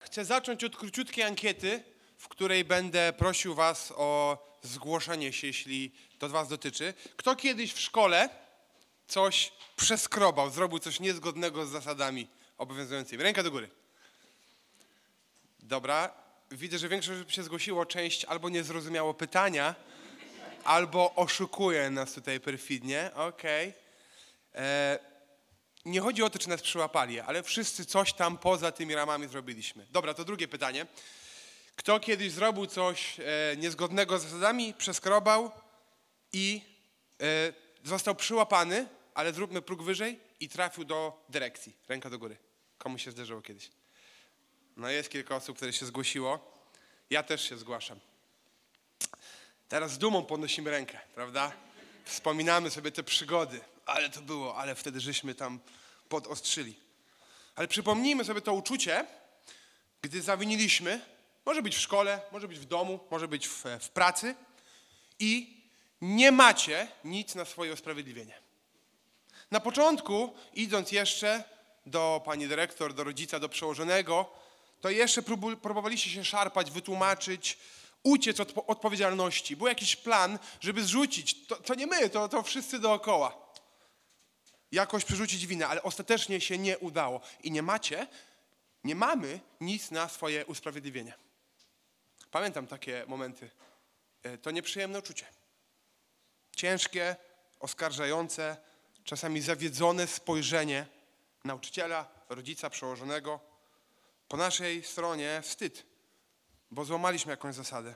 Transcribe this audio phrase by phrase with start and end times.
[0.00, 1.82] Chcę zacząć od króciutkiej ankiety,
[2.18, 6.94] w której będę prosił Was o zgłoszenie się, jeśli to Was dotyczy.
[7.16, 8.28] Kto kiedyś w szkole
[9.06, 12.28] coś przeskrobał, zrobił coś niezgodnego z zasadami
[12.58, 13.22] obowiązującymi?
[13.22, 13.70] Ręka do góry.
[15.58, 16.14] Dobra,
[16.50, 19.74] widzę, że większość się zgłosiło, część albo nie zrozumiało pytania,
[20.64, 23.10] albo oszukuje nas tutaj perfidnie.
[23.14, 23.72] Okej.
[24.54, 24.98] E,
[25.84, 29.86] Nie chodzi o to, czy nas przyłapali, ale wszyscy coś tam poza tymi ramami zrobiliśmy.
[29.90, 30.86] Dobra, to drugie pytanie.
[31.76, 35.50] Kto kiedyś zrobił coś e, niezgodnego z zasadami, przeskrobał
[36.32, 36.62] i
[37.20, 37.52] e,
[37.84, 41.76] został przyłapany, ale zróbmy próg wyżej i trafił do dyrekcji.
[41.88, 42.36] Ręka do góry.
[42.78, 43.70] Komu się zdarzyło kiedyś?
[44.76, 46.60] No jest kilka osób, które się zgłosiło.
[47.10, 48.00] Ja też się zgłaszam.
[49.68, 51.52] Teraz z dumą podnosimy rękę, prawda?
[52.04, 53.60] Wspominamy sobie te przygody.
[53.86, 55.60] Ale to było, ale wtedy żeśmy tam
[56.10, 56.74] podostrzyli.
[57.54, 59.06] Ale przypomnijmy sobie to uczucie,
[60.02, 61.00] gdy zawiniliśmy,
[61.46, 64.34] może być w szkole, może być w domu, może być w, w pracy
[65.18, 65.60] i
[66.00, 68.38] nie macie nic na swoje usprawiedliwienie.
[69.50, 71.44] Na początku, idąc jeszcze
[71.86, 74.26] do pani dyrektor, do rodzica, do przełożonego,
[74.80, 75.22] to jeszcze
[75.62, 77.58] próbowaliście się szarpać, wytłumaczyć,
[78.02, 79.56] uciec od po- odpowiedzialności.
[79.56, 81.46] Był jakiś plan, żeby zrzucić.
[81.46, 83.49] To, to nie my, to, to wszyscy dookoła.
[84.72, 87.20] Jakoś przerzucić winę, ale ostatecznie się nie udało.
[87.42, 88.06] I nie macie,
[88.84, 91.14] nie mamy nic na swoje usprawiedliwienie.
[92.30, 93.50] Pamiętam takie momenty.
[94.22, 95.26] E, To nieprzyjemne uczucie.
[96.56, 97.16] Ciężkie,
[97.60, 98.56] oskarżające,
[99.04, 100.86] czasami zawiedzone spojrzenie
[101.44, 103.40] nauczyciela, rodzica, przełożonego.
[104.28, 105.86] Po naszej stronie wstyd,
[106.70, 107.94] bo złamaliśmy jakąś zasadę.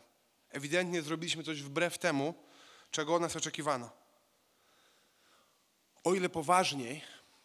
[0.50, 2.34] Ewidentnie zrobiliśmy coś wbrew temu,
[2.91, 3.91] czego od nas oczekiwano.
[6.05, 7.05] O ile poważniej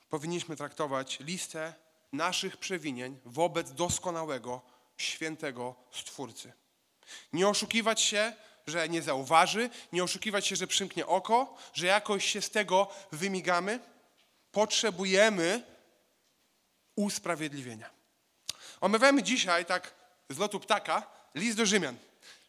[0.09, 1.73] powinniśmy traktować listę
[2.11, 4.61] naszych przewinień wobec doskonałego,
[4.97, 6.53] świętego Stwórcy.
[7.33, 8.33] Nie oszukiwać się,
[8.67, 13.79] że nie zauważy, nie oszukiwać się, że przymknie oko, że jakoś się z tego wymigamy.
[14.51, 15.63] Potrzebujemy
[16.95, 17.89] usprawiedliwienia.
[18.81, 19.93] Omawiamy dzisiaj, tak
[20.29, 21.97] z lotu ptaka, list do Rzymian.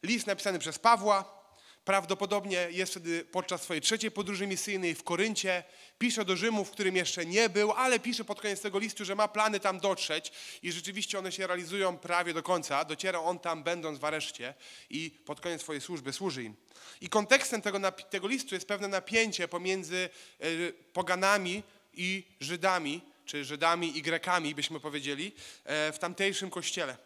[0.03, 1.40] List napisany przez Pawła.
[1.84, 5.64] Prawdopodobnie jest wtedy podczas swojej trzeciej podróży misyjnej w Koryncie.
[5.98, 9.14] Pisze do Rzymu, w którym jeszcze nie był, ale pisze pod koniec tego listu, że
[9.14, 10.32] ma plany tam dotrzeć
[10.62, 12.84] i rzeczywiście one się realizują prawie do końca.
[12.84, 14.54] Dociera on tam, będąc w areszcie
[14.91, 16.56] i pod koniec swojej służby służy im.
[17.00, 20.08] I kontekstem tego, tego listu jest pewne napięcie pomiędzy
[20.44, 21.62] y, poganami
[21.94, 25.32] i Żydami, czy Żydami i Grekami, byśmy powiedzieli,
[25.64, 26.97] e, w tamtejszym kościele.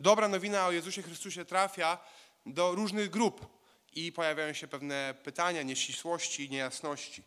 [0.00, 1.98] Dobra nowina o Jezusie Chrystusie trafia
[2.46, 3.59] do różnych grup
[3.92, 7.22] i pojawiają się pewne pytania, nieścisłości, niejasności.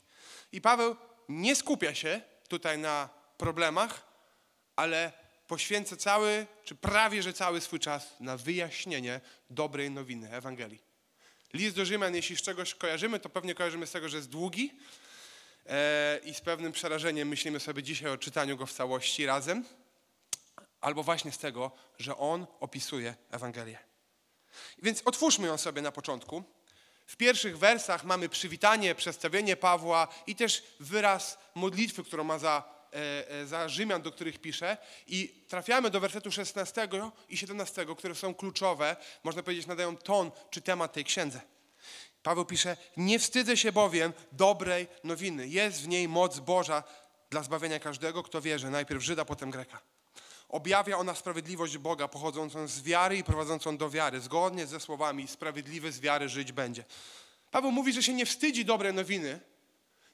[0.52, 0.96] I Paweł
[1.30, 4.08] nie skupia się tutaj na problemach,
[4.76, 5.12] ale
[5.48, 10.82] poświęca cały, czy prawie że cały swój czas na wyjaśnienie dobrej nowiny Ewangelii.
[11.54, 14.72] List do Rzymian, jeśli z czegoś kojarzymy, to pewnie kojarzymy z tego, że jest długi
[15.66, 19.66] e, i z pewnym przerażeniem myślimy sobie dzisiaj o czytaniu go w całości razem,
[20.82, 23.93] albo właśnie z tego, że on opisuje Ewangelię.
[24.82, 26.44] Więc otwórzmy ją sobie na początku.
[27.06, 33.30] W pierwszych wersach mamy przywitanie, przedstawienie Pawła i też wyraz modlitwy, którą ma za, e,
[33.30, 34.78] e, za Rzymian, do których pisze.
[35.08, 36.88] I trafiamy do wersetu 16
[37.30, 41.42] i 17, które są kluczowe, można powiedzieć, nadają ton czy temat tej księdze.
[42.24, 45.48] Paweł pisze: Nie wstydzę się bowiem dobrej nowiny.
[45.48, 46.84] Jest w niej moc Boża
[47.30, 49.93] dla zbawienia każdego, kto wierzy, najpierw Żyda, potem Greka.
[50.54, 55.92] Objawia ona sprawiedliwość Boga pochodzącą z wiary i prowadzącą do wiary, zgodnie ze słowami sprawiedliwy
[55.92, 56.84] z wiary żyć będzie.
[57.52, 59.40] Paweł mówi, że się nie wstydzi dobrej nowiny,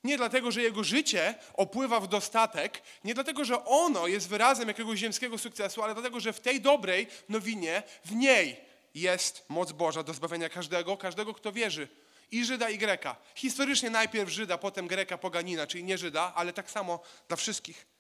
[0.04, 5.00] nie dlatego, że jego życie opływa w dostatek, nie dlatego, że ono jest wyrazem jakiegoś
[5.00, 8.60] ziemskiego sukcesu, ale dlatego, że w tej dobrej nowinie, w niej
[8.96, 11.88] jest moc Boża do zbawienia każdego, każdego, kto wierzy.
[12.32, 13.16] I Żyda, i Greka.
[13.36, 17.99] Historycznie najpierw Żyda, potem Greka, poganina, czyli nie Żyda, ale tak samo dla wszystkich.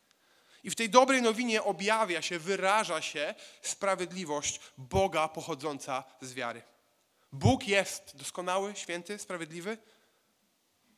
[0.63, 6.61] I w tej dobrej nowinie objawia się, wyraża się sprawiedliwość Boga pochodząca z wiary.
[7.31, 9.77] Bóg jest doskonały, święty, sprawiedliwy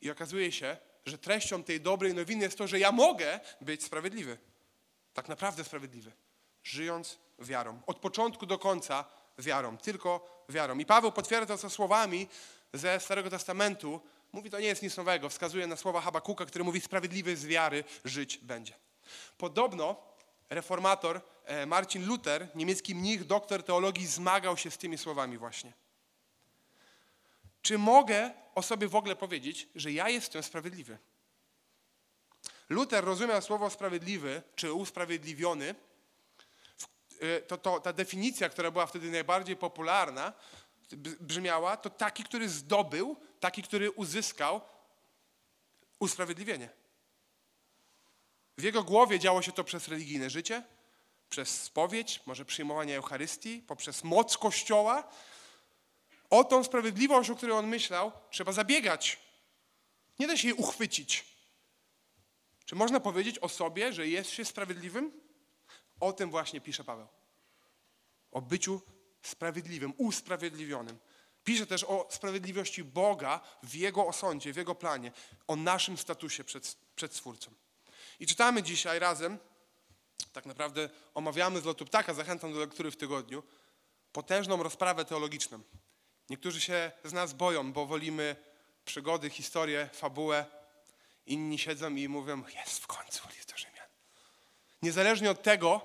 [0.02, 4.38] i okazuje się, że treścią tej dobrej nowiny jest to, że ja mogę być sprawiedliwy.
[5.14, 6.12] Tak naprawdę sprawiedliwy.
[6.64, 7.82] Żyjąc wiarą.
[7.88, 9.06] Od początku do końca
[9.38, 9.78] wiarą.
[9.78, 10.78] Tylko wiarą.
[10.80, 12.28] I Paweł potwierdza to słowami
[12.74, 14.02] ze Starego Testamentu.
[14.32, 15.30] Mówi, to nie jest nic nowego.
[15.30, 18.74] Wskazuje na słowa Habakuka, który mówi, sprawiedliwy z wiary żyć będzie.
[19.38, 19.96] Podobno
[20.50, 25.74] reformator e, Marcin Luther, niemiecki mnich, doktor teologii, zmagał się z tymi słowami właśnie.
[27.62, 30.98] Czy mogę o sobie w ogóle powiedzieć, że ja jestem sprawiedliwy?
[32.70, 35.76] Luther rozumiał słowo sprawiedliwy czy usprawiedliwiony
[37.24, 40.34] y, to, to ta definicja, która była wtedy najbardziej popularna,
[41.20, 44.62] brzmiała, to taki, który zdobył, taki, który uzyskał
[46.00, 46.81] usprawiedliwienie.
[48.62, 50.64] W jego głowie działo się to przez religijne życie,
[51.30, 55.12] przez spowiedź, może przyjmowanie Eucharystii, poprzez moc Kościoła.
[56.30, 59.20] O tą sprawiedliwość, o której on myślał, trzeba zabiegać.
[60.20, 61.26] Nie da się jej uchwycić.
[62.66, 65.12] Czy można powiedzieć o sobie, że jest się sprawiedliwym?
[66.00, 67.08] O tym właśnie pisze Paweł.
[68.32, 68.82] O byciu
[69.22, 70.98] sprawiedliwym, usprawiedliwionym.
[71.44, 75.12] Pisze też o sprawiedliwości Boga w Jego osądzie, w Jego planie,
[75.48, 77.52] o naszym statusie przed, przed Stwórcą.
[78.20, 79.38] I czytamy dzisiaj razem,
[80.34, 83.44] tak naprawdę omawiamy z lotu ptaka, zachęcam do lektury w tygodniu,
[84.12, 85.62] potężną rozprawę teologiczną.
[86.30, 88.36] Niektórzy się z nas boją, bo wolimy
[88.86, 90.46] przygody, historię, fabułę.
[91.26, 93.88] Inni siedzą i mówią, jest w końcu list do Rzymian.
[94.82, 95.82] Niezależnie od tego,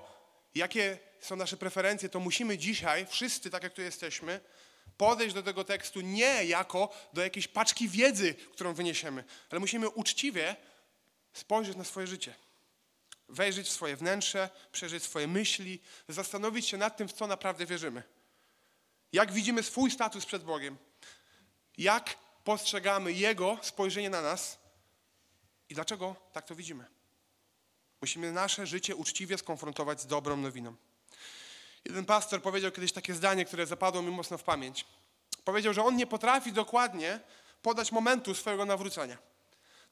[0.55, 4.39] jakie są nasze preferencje, to musimy dzisiaj, wszyscy tak jak tu jesteśmy,
[4.97, 10.55] podejść do tego tekstu nie jako do jakiejś paczki wiedzy, którą wyniesiemy, ale musimy uczciwie
[11.37, 12.33] spojrzeć na swoje życie.
[13.29, 18.03] Wejrzeć w swoje wnętrze, przeżyć swoje myśli, zastanowić się nad tym, w co naprawdę wierzymy.
[19.13, 20.77] Jak widzimy swój status przed Bogiem,
[21.77, 24.57] jak postrzegamy Jego spojrzenie na nas
[25.69, 26.85] i dlaczego tak to widzimy.
[28.01, 30.75] Musimy nasze życie uczciwie skonfrontować z dobrą nowiną.
[31.85, 34.85] Jeden pastor powiedział kiedyś takie zdanie, które zapadło mi mocno w pamięć.
[35.43, 37.19] Powiedział, że on nie potrafi dokładnie
[37.61, 39.17] podać momentu swojego nawrócenia.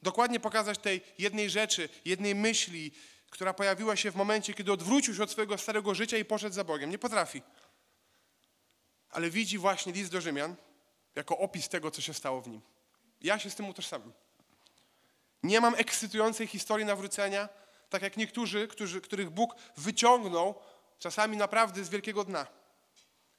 [0.02, 2.92] Dokładnie pokazać tej jednej rzeczy, jednej myśli,
[3.30, 6.64] która pojawiła się w momencie, kiedy odwrócił się od swojego starego życia i poszedł za
[6.64, 6.90] Bogiem.
[6.90, 7.42] Nie potrafi.
[9.10, 10.56] Ale widzi właśnie list do Rzymian
[11.14, 12.60] jako opis tego, co się stało w nim.
[13.20, 14.12] Ja się z tym utożsamiam.
[15.42, 17.48] Nie mam ekscytującej historii nawrócenia,
[17.90, 20.54] tak jak niektórzy, którzy, których Bóg wyciągnął
[20.98, 22.46] czasami naprawdę z wielkiego dna.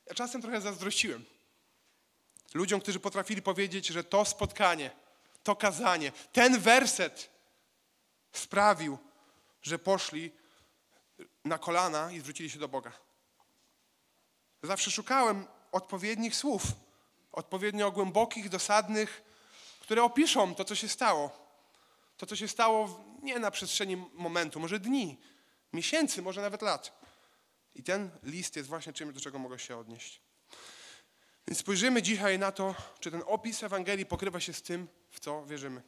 [0.05, 1.25] Ja czasem trochę zazdrościłem.
[2.53, 4.91] Ludziom, którzy potrafili powiedzieć, że to spotkanie,
[5.47, 7.29] to kazanie, ten werset
[8.31, 8.97] sprawił,
[9.61, 10.31] że poszli
[11.45, 12.91] na kolana i zwrócili się do Boga.
[14.63, 16.63] Zawsze szukałem odpowiednich słów,
[17.31, 19.23] odpowiednio głębokich, dosadnych,
[19.79, 21.47] które opiszą to, co się stało.
[22.17, 25.17] To, co się stało nie na przestrzeni momentu, może dni,
[25.73, 26.99] miesięcy, może nawet lat.
[27.75, 30.26] I ten list jest właśnie czymś, do czego mogę się odnieść.
[31.47, 35.45] Więc spojrzymy dzisiaj na to, czy ten opis Ewangelii pokrywa się z tym, w co
[35.45, 35.81] wierzymy.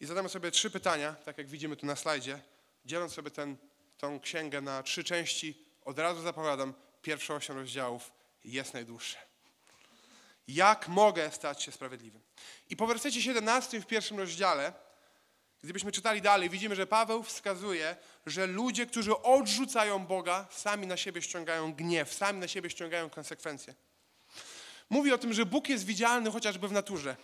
[0.00, 2.40] I zadamy sobie trzy pytania, tak jak widzimy tu na slajdzie,
[2.84, 3.30] dzieląc sobie
[3.98, 5.64] tą księgę na trzy części.
[5.84, 8.12] Od razu zapowiadam, pierwsze osiem rozdziałów
[8.44, 9.18] jest najdłuższe.
[10.48, 12.20] Jak mogę stać się sprawiedliwym?
[12.70, 14.72] I po wersecie 17 w pierwszym rozdziale
[15.62, 17.96] Gdybyśmy czytali dalej, widzimy, że Paweł wskazuje,
[18.26, 23.74] że ludzie, którzy odrzucają Boga, sami na siebie ściągają gniew, sami na siebie ściągają konsekwencje.
[24.92, 27.16] Mówi o tym, że Bóg jest widzialny chociażby w naturze.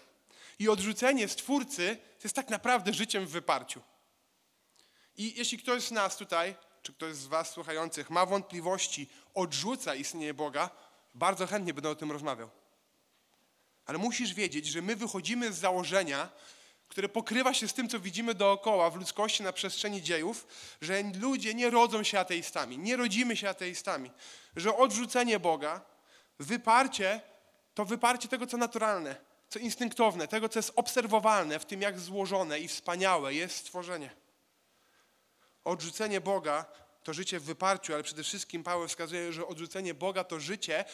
[0.58, 3.82] I odrzucenie Stwórcy to jest tak naprawdę życiem w wyparciu.
[5.16, 10.34] I jeśli ktoś z nas tutaj, czy ktoś z Was słuchających ma wątpliwości, odrzuca istnienie
[10.34, 10.70] Boga,
[11.14, 12.50] bardzo chętnie będę o tym rozmawiał.
[13.86, 16.28] Ale musisz wiedzieć, że my wychodzimy z założenia,
[16.88, 20.46] które pokrywa się z tym, co widzimy dookoła w ludzkości na przestrzeni dziejów,
[20.80, 24.10] że ludzie nie rodzą się ateistami, nie rodzimy się ateistami,
[24.56, 25.80] że odrzucenie Boga,
[26.38, 27.20] wyparcie,
[27.78, 29.16] to wyparcie tego, co naturalne,
[29.48, 34.10] co instynktowne, tego, co jest obserwowalne w tym, jak złożone i wspaniałe jest stworzenie.
[35.64, 36.64] Odrzucenie Boga
[37.02, 40.84] to życie w wyparciu, ale przede wszystkim Paweł wskazuje, że odrzucenie Boga to życie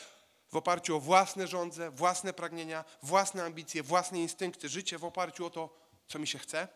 [0.49, 5.51] w oparciu o własne żądze, własne pragnienia, własne ambicje, własne instynkty, życie w oparciu o
[5.51, 5.77] to,
[6.09, 6.69] co mi się chce,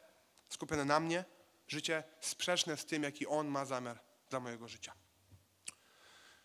[0.49, 1.25] skupione na mnie,
[1.67, 3.99] życie sprzeczne z tym, jaki On ma zamiar
[4.31, 4.93] dla mojego życia.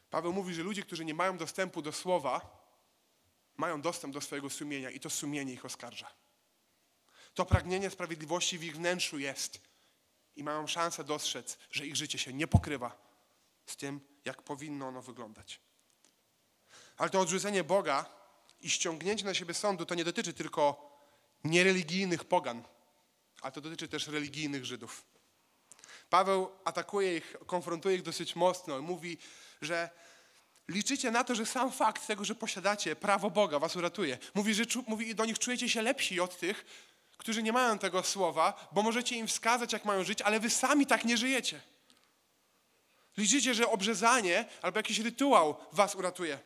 [0.10, 2.63] Paweł mówi, że ludzie, którzy nie mają dostępu do słowa,
[3.58, 6.12] mają dostęp do swojego sumienia i to sumienie ich oskarża.
[7.34, 9.62] To pragnienie sprawiedliwości w ich wnętrzu jest
[10.36, 12.98] i mają szansę dostrzec, że ich życie się nie pokrywa
[13.66, 15.60] z tym, jak powinno ono wyglądać.
[16.98, 18.06] Ale to odrzucenie Boga
[18.60, 20.94] i ściągnięcie na siebie sądu to nie dotyczy tylko
[21.44, 22.64] niereligijnych pogan,
[23.42, 25.06] ale to dotyczy też religijnych Żydów.
[26.10, 29.18] Paweł atakuje ich, konfrontuje ich dosyć mocno i mówi,
[29.62, 29.90] że
[30.68, 34.18] liczycie na to, że sam fakt tego, że posiadacie prawo Boga was uratuje.
[34.34, 36.66] Mówi, że mówi do nich czujecie się lepsi od tych,
[37.18, 40.86] którzy nie mają tego słowa, bo możecie im wskazać, jak mają żyć, ale wy sami
[40.86, 41.62] tak nie żyjecie.
[43.18, 46.40] Liczycie, że obrzezanie albo jakiś rytuał was uratuje.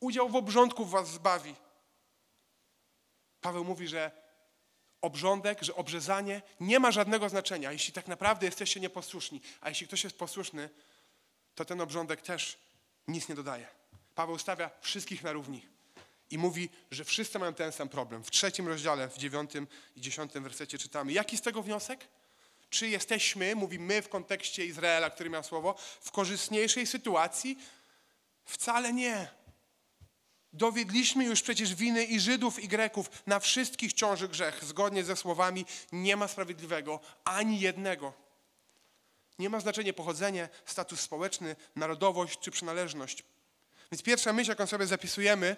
[0.00, 1.54] Udział w obrządku was zbawi.
[3.40, 4.10] Paweł mówi, że
[5.00, 9.40] obrządek, że obrzezanie nie ma żadnego znaczenia, jeśli tak naprawdę jesteście nieposłuszni.
[9.60, 10.70] A jeśli ktoś jest posłuszny,
[11.54, 12.58] to ten obrządek też
[13.08, 13.66] nic nie dodaje.
[14.14, 15.66] Paweł stawia wszystkich na równi
[16.30, 18.24] i mówi, że wszyscy mają ten sam problem.
[18.24, 19.66] W trzecim rozdziale, w dziewiątym
[19.96, 21.12] i dziesiątym wersecie czytamy.
[21.12, 22.08] Jaki z tego wniosek?
[22.70, 27.58] Czy jesteśmy, mówi my w kontekście Izraela, który miał słowo, w korzystniejszej sytuacji?
[28.44, 29.28] Wcale nie.
[30.52, 33.10] Dowiedliśmy już przecież winy i Żydów, i Greków.
[33.26, 34.64] Na wszystkich ciąży grzech.
[34.64, 38.12] Zgodnie ze słowami nie ma sprawiedliwego ani jednego.
[39.38, 43.22] Nie ma znaczenia pochodzenie, status społeczny, narodowość czy przynależność.
[43.92, 45.56] Więc pierwsza myśl, jaką sobie zapisujemy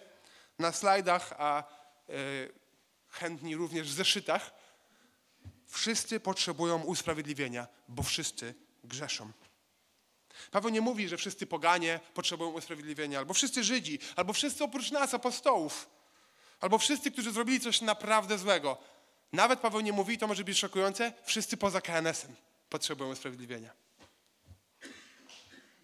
[0.59, 1.65] na slajdach, a
[2.11, 2.53] y,
[3.09, 4.51] chętni również w zeszytach,
[5.67, 8.55] wszyscy potrzebują usprawiedliwienia, bo wszyscy
[8.85, 9.33] grzeszą.
[10.51, 15.15] Paweł nie mówi, że wszyscy poganie potrzebują usprawiedliwienia, albo wszyscy Żydzi, albo wszyscy oprócz nas,
[15.15, 15.89] apostołów,
[16.61, 18.79] albo wszyscy, którzy zrobili coś naprawdę złego.
[19.33, 22.37] Nawet Paweł nie mówi, to może być szokujące, wszyscy poza KNS-em
[22.75, 23.71] potrzebują usprawiedliwienia.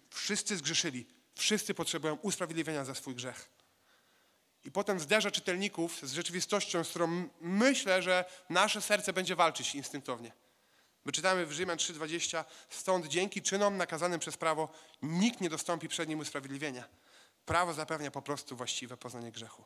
[0.09, 1.05] Wszyscy zgrzeszyli,
[1.35, 3.49] wszyscy potrzebują usprawiedliwienia za swój grzech.
[4.65, 10.31] I potem zderza czytelników z rzeczywistością, z którą myślę, że nasze serce będzie walczyć instynktownie.
[11.05, 14.69] My czytamy w Rzymian 3:20, stąd dzięki czynom nakazanym przez prawo
[15.01, 16.87] nikt nie dostąpi przed nim usprawiedliwienia.
[17.45, 19.61] Prawo zapewnia po prostu właściwe poznanie grzechu.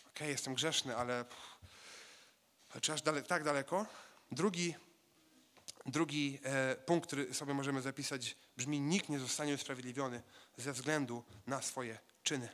[0.00, 1.24] Okej, okay, jestem grzeszny, ale,
[2.68, 3.86] ale czy aż dale, tak daleko?
[4.32, 4.74] Drugi,
[5.86, 10.22] drugi e, punkt, który sobie możemy zapisać, brzmi: nikt nie zostanie usprawiedliwiony
[10.56, 12.48] ze względu na swoje czyny.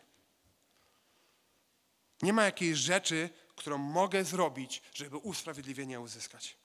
[2.23, 6.57] Nie ma jakiejś rzeczy, którą mogę zrobić, żeby usprawiedliwienie uzyskać.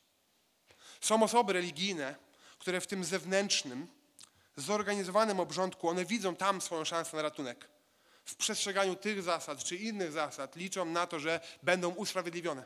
[1.02, 2.16] Są osoby religijne,
[2.60, 3.88] które w tym zewnętrznym,
[4.56, 7.68] zorganizowanym obrządku, one widzą tam swoją szansę na ratunek.
[8.26, 12.66] W przestrzeganiu tych zasad czy innych zasad liczą na to, że będą usprawiedliwione.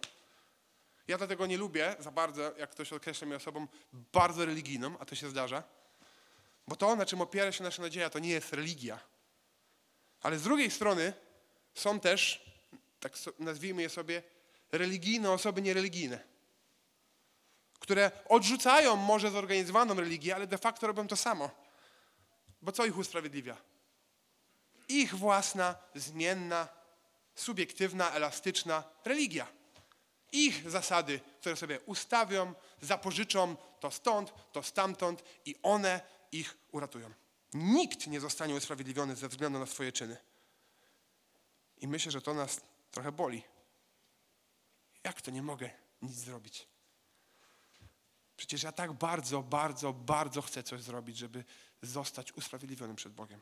[1.08, 5.16] Ja dlatego nie lubię za bardzo, jak ktoś określa mnie osobą bardzo religijną, a to
[5.16, 5.64] się zdarza,
[6.68, 9.00] bo to, na czym opiera się nasza nadzieja, to nie jest religia.
[10.22, 11.14] Ale z drugiej strony
[11.74, 12.52] są też,
[13.00, 14.24] tak nazwijmy je sobie,
[14.72, 16.32] religijne osoby niereligijne
[17.82, 21.50] które odrzucają może zorganizowaną religię, ale de facto robią to samo.
[22.62, 23.58] Bo co ich usprawiedliwia?
[24.88, 26.68] Ich własna, zmienna,
[27.36, 29.48] subiektywna, elastyczna religia.
[30.32, 37.14] Ich zasady, które sobie ustawią, zapożyczą to stąd, to stamtąd i one ich uratują.
[37.54, 40.18] Nikt nie zostanie usprawiedliwiony ze względu na swoje czyny.
[41.78, 42.62] I myślę, że to nas
[42.92, 43.44] trochę boli.
[45.04, 45.70] Jak to nie mogę
[46.02, 46.68] nic zrobić?
[48.38, 51.44] Przecież ja tak bardzo, bardzo, bardzo chcę coś zrobić, żeby
[51.82, 53.42] zostać usprawiedliwionym przed Bogiem.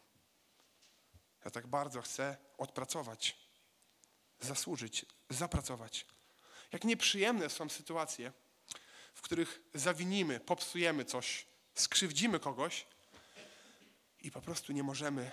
[1.46, 3.38] Ja tak bardzo chcę odpracować,
[4.39, 6.05] zasłużyć, zapracować.
[6.71, 8.31] Jak nieprzyjemne są sytuacje,
[9.13, 11.45] w których zawinimy, popsujemy coś,
[11.75, 12.85] skrzywdzimy kogoś
[14.21, 15.31] i po prostu nie możemy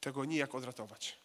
[0.00, 1.18] tego nijak odratować.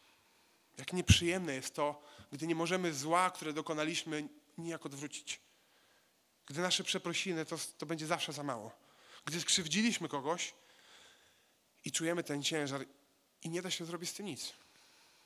[0.77, 5.39] Jak nieprzyjemne jest to, gdy nie możemy zła, które dokonaliśmy, nijak odwrócić.
[6.45, 8.71] Gdy nasze przeprosiny, to, to będzie zawsze za mało.
[9.25, 10.53] Gdy skrzywdziliśmy kogoś
[11.85, 12.85] i czujemy ten ciężar
[13.43, 14.53] i nie da się zrobić z tym nic.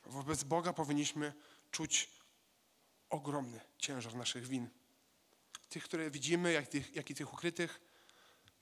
[0.06, 1.32] Wobec Boga powinniśmy
[1.70, 2.08] czuć
[3.10, 4.68] ogromny ciężar naszych win.
[5.68, 7.80] Tych, które widzimy, jak, tych, jak i tych ukrytych.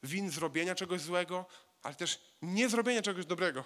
[0.02, 1.46] Win zrobienia czegoś złego,
[1.82, 3.64] ale też nie zrobienia czegoś dobrego.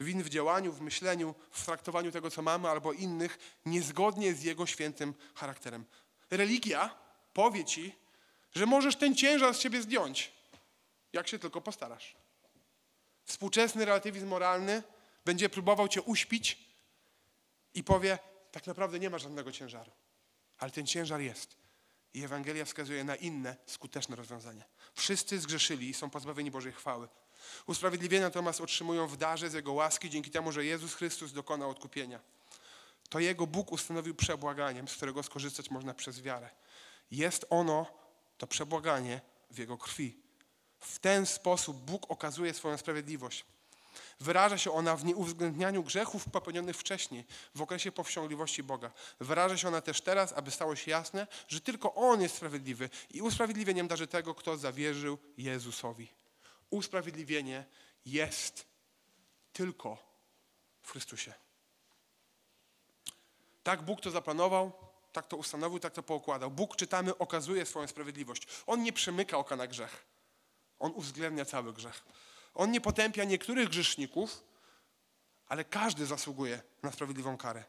[0.00, 4.66] Win w działaniu, w myśleniu, w traktowaniu tego, co mamy, albo innych, niezgodnie z Jego
[4.66, 5.84] świętym charakterem.
[6.30, 6.94] Religia
[7.32, 7.94] powie ci,
[8.54, 10.32] że możesz ten ciężar z siebie zdjąć,
[11.12, 12.16] jak się tylko postarasz.
[13.24, 14.82] Współczesny relatywizm moralny
[15.24, 16.58] będzie próbował cię uśpić
[17.74, 18.18] i powie,
[18.56, 19.90] tak naprawdę nie ma żadnego ciężaru.
[20.58, 21.56] Ale ten ciężar jest.
[22.14, 24.64] I Ewangelia wskazuje na inne, skuteczne rozwiązania.
[24.94, 27.08] Wszyscy zgrzeszyli i są pozbawieni Bożej chwały.
[27.66, 32.20] Usprawiedliwienia natomiast otrzymują w darze z Jego łaski dzięki temu, że Jezus Chrystus dokonał odkupienia.
[33.08, 36.50] To Jego Bóg ustanowił przebłaganiem, z którego skorzystać można przez wiarę.
[37.10, 37.86] Jest ono
[38.38, 39.20] to przebłaganie
[39.50, 40.20] w Jego krwi.
[40.80, 43.44] W ten sposób Bóg okazuje swoją sprawiedliwość.
[44.20, 47.24] Wyraża się ona w nieuwzględnianiu grzechów popełnionych wcześniej,
[47.54, 48.90] w okresie powściągliwości Boga.
[49.20, 53.22] Wyraża się ona też teraz, aby stało się jasne, że tylko On jest sprawiedliwy i
[53.22, 56.08] usprawiedliwieniem darzy tego, kto zawierzył Jezusowi.
[56.70, 57.64] Usprawiedliwienie
[58.06, 58.66] jest
[59.52, 59.98] tylko
[60.82, 61.32] w Chrystusie.
[63.62, 64.72] Tak Bóg to zaplanował,
[65.12, 66.50] tak to ustanowił, tak to poukładał.
[66.50, 68.46] Bóg, czytamy, okazuje swoją sprawiedliwość.
[68.66, 70.06] On nie przymyka oka na grzech.
[70.78, 72.04] On uwzględnia cały grzech.
[72.56, 74.44] On nie potępia niektórych grzeszników,
[75.46, 77.64] ale każdy zasługuje na sprawiedliwą karę.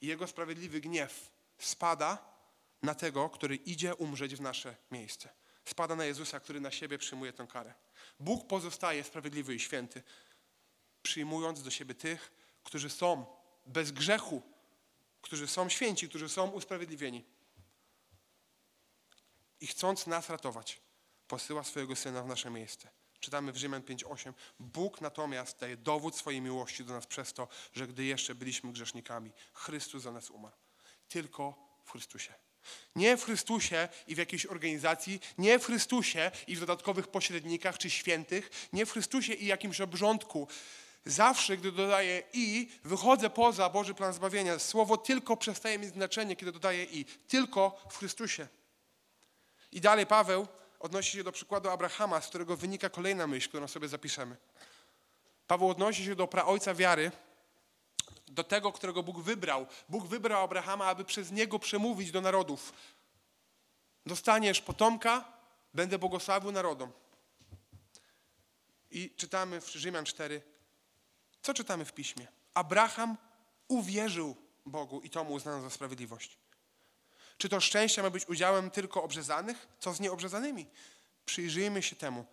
[0.00, 2.18] I jego sprawiedliwy gniew spada
[2.82, 5.28] na tego, który idzie umrzeć w nasze miejsce.
[5.64, 7.74] spada na Jezusa, który na siebie przyjmuje tę karę.
[8.20, 10.02] Bóg pozostaje sprawiedliwy i święty,
[11.02, 12.32] przyjmując do siebie tych,
[12.64, 13.26] którzy są
[13.66, 14.42] bez grzechu,
[15.22, 17.24] którzy są święci, którzy są usprawiedliwieni.
[19.60, 20.80] I chcąc nas ratować,
[21.28, 22.90] posyła swojego Syna w nasze miejsce.
[23.26, 24.32] Czytamy w Rzymian 5:8.
[24.60, 29.32] Bóg natomiast daje dowód swojej miłości do nas przez to, że gdy jeszcze byliśmy grzesznikami,
[29.52, 30.56] Chrystus za nas umarł.
[31.08, 31.54] Tylko
[31.84, 32.34] w Chrystusie.
[32.96, 37.90] Nie w Chrystusie i w jakiejś organizacji, nie w Chrystusie i w dodatkowych pośrednikach czy
[37.90, 40.48] świętych, nie w Chrystusie i jakimś obrządku.
[41.04, 44.58] Zawsze, gdy dodaję i, wychodzę poza Boży plan zbawienia.
[44.58, 47.04] Słowo tylko przestaje mieć znaczenie, kiedy dodaję i.
[47.04, 48.48] Tylko w Chrystusie.
[49.72, 50.46] I dalej Paweł
[50.80, 54.36] odnosi się do przykładu Abrahama, z którego wynika kolejna myśl, którą sobie zapiszemy.
[55.46, 57.12] Paweł odnosi się do praojca wiary,
[58.28, 59.66] do tego, którego Bóg wybrał.
[59.88, 62.72] Bóg wybrał Abrahama, aby przez niego przemówić do narodów.
[64.06, 65.24] Dostaniesz potomka,
[65.74, 66.92] będę błogosławił narodom.
[68.90, 70.42] I czytamy w Rzymian 4.
[71.42, 72.26] Co czytamy w piśmie?
[72.54, 73.16] Abraham
[73.68, 76.38] uwierzył Bogu i to mu uznano za sprawiedliwość.
[77.38, 79.66] Czy to szczęście ma być udziałem tylko obrzezanych?
[79.78, 80.66] Co z nieobrzezanymi?
[81.26, 82.24] Przyjrzyjmy się temu.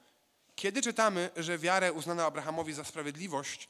[0.55, 3.69] Kiedy czytamy, że wiarę uznano Abrahamowi za sprawiedliwość,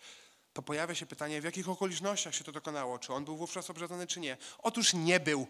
[0.53, 2.99] to pojawia się pytanie, w jakich okolicznościach się to dokonało?
[2.99, 4.37] Czy on był wówczas obrzezany, czy nie?
[4.57, 5.47] Otóż nie był.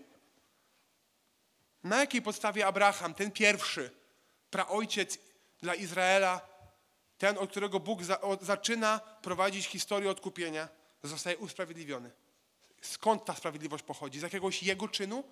[1.83, 3.91] Na jakiej podstawie Abraham, ten pierwszy,
[4.49, 5.17] praojciec
[5.61, 6.41] dla Izraela,
[7.17, 10.69] ten, od którego Bóg za, zaczyna prowadzić historię odkupienia,
[11.03, 12.11] zostaje usprawiedliwiony?
[12.81, 14.19] Skąd ta sprawiedliwość pochodzi?
[14.19, 15.23] Z jakiegoś jego czynu?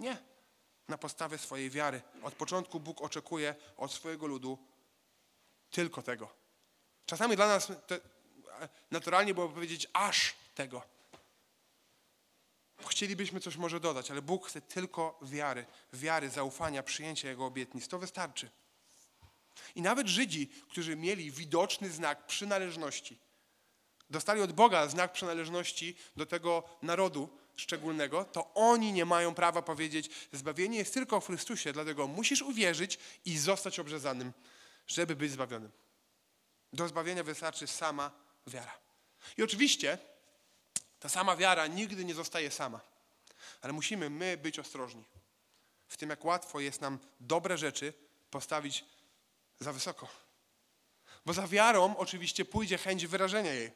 [0.00, 0.16] Nie.
[0.88, 2.02] Na podstawie swojej wiary.
[2.22, 4.58] Od początku Bóg oczekuje od swojego ludu
[5.70, 6.34] tylko tego.
[7.06, 7.72] Czasami dla nas
[8.90, 10.82] naturalnie byłoby powiedzieć aż tego.
[12.88, 17.88] Chcielibyśmy coś może dodać, ale Bóg chce tylko wiary, wiary, zaufania, przyjęcia Jego obietnic.
[17.88, 18.50] To wystarczy.
[19.74, 23.18] I nawet Żydzi, którzy mieli widoczny znak przynależności,
[24.10, 30.10] dostali od Boga znak przynależności do tego narodu szczególnego, to oni nie mają prawa powiedzieć,
[30.32, 34.32] zbawienie jest tylko w Chrystusie, dlatego musisz uwierzyć i zostać obrzezanym,
[34.86, 35.70] żeby być zbawionym.
[36.72, 38.10] Do zbawienia wystarczy sama
[38.46, 38.78] wiara.
[39.36, 39.98] I oczywiście
[41.00, 42.80] ta sama wiara nigdy nie zostaje sama,
[43.62, 45.04] ale musimy my być ostrożni
[45.88, 47.92] w tym, jak łatwo jest nam dobre rzeczy
[48.30, 48.84] postawić
[49.60, 50.08] za wysoko.
[51.26, 53.72] Bo za wiarą oczywiście pójdzie chęć wyrażenia jej,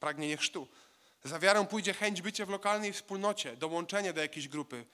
[0.00, 0.68] pragnienie chrztu.
[1.24, 4.84] Za wiarą pójdzie chęć bycia w lokalnej wspólnocie, dołączenia do jakiejś grupy,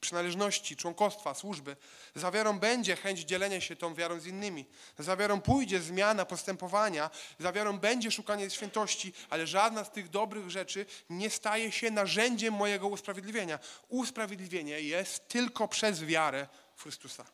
[0.00, 1.76] przynależności, członkostwa, służby.
[2.14, 4.64] Za wiarą będzie chęć dzielenia się tą wiarą z innymi.
[4.98, 10.50] Za wiarą pójdzie zmiana postępowania, za wiarą będzie szukanie świętości, ale żadna z tych dobrych
[10.50, 13.58] rzeczy nie staje się narzędziem mojego usprawiedliwienia.
[13.88, 17.26] Usprawiedliwienie jest tylko przez wiarę w Chrystusa.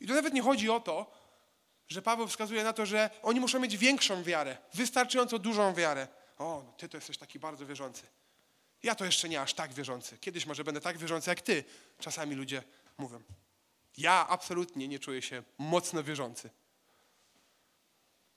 [0.00, 1.10] I tu nawet nie chodzi o to,
[1.88, 6.08] że Paweł wskazuje na to, że oni muszą mieć większą wiarę, wystarczająco dużą wiarę.
[6.38, 8.02] O, no ty to jesteś taki bardzo wierzący.
[8.82, 10.18] Ja to jeszcze nie aż tak wierzący.
[10.18, 11.64] Kiedyś może będę tak wierzący jak ty.
[11.98, 12.62] Czasami ludzie
[12.98, 13.22] mówią.
[13.96, 16.50] Ja absolutnie nie czuję się mocno wierzący.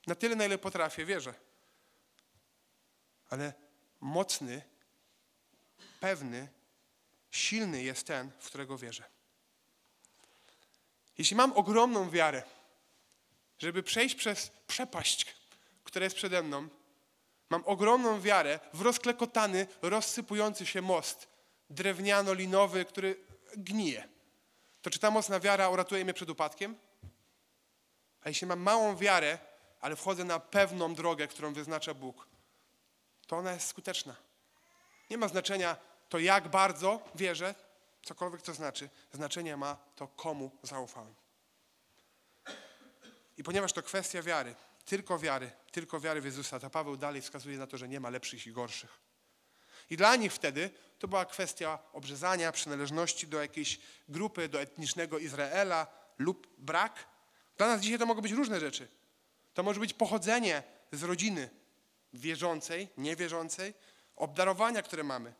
[0.08, 1.34] Na tyle, na ile potrafię, wierzę.
[3.30, 3.54] Ale
[4.00, 4.62] mocny,
[6.00, 6.48] pewny,
[7.32, 9.04] silny jest ten, w którego wierzę.
[11.18, 12.44] Jeśli mam ogromną wiarę,
[13.60, 15.36] żeby przejść przez przepaść,
[15.84, 16.70] która jest przede mną,
[17.52, 21.28] Mam ogromną wiarę w rozklekotany, rozsypujący się most
[21.70, 23.16] drewniano-linowy, który
[23.58, 24.08] gnije.
[24.82, 26.76] To czy ta mocna wiara uratuje mnie przed upadkiem?
[28.24, 29.40] A jeśli mam małą wiarę,
[29.82, 32.28] ale wchodzę na pewną drogę, którą wyznacza Bóg,
[33.28, 34.16] to ona jest skuteczna.
[35.10, 35.78] Nie ma znaczenia
[36.10, 37.56] to, jak bardzo wierzę,
[38.04, 38.90] cokolwiek to znaczy.
[39.14, 41.16] Znaczenie ma to, komu zaufałem.
[43.38, 46.60] I ponieważ to kwestia wiary, tylko wiary, tylko wiary w Jezusa.
[46.60, 49.00] To Paweł dalej wskazuje na to, że nie ma lepszych i gorszych.
[49.90, 55.88] I dla nich wtedy to była kwestia obrzezania, przynależności do jakiejś grupy, do etnicznego Izraela
[56.18, 57.08] lub brak.
[57.58, 58.88] Dla nas dzisiaj to mogą być różne rzeczy.
[59.54, 61.50] To może być pochodzenie z rodziny
[62.14, 63.74] wierzącej, niewierzącej,
[64.16, 65.34] obdarowania, które mamy,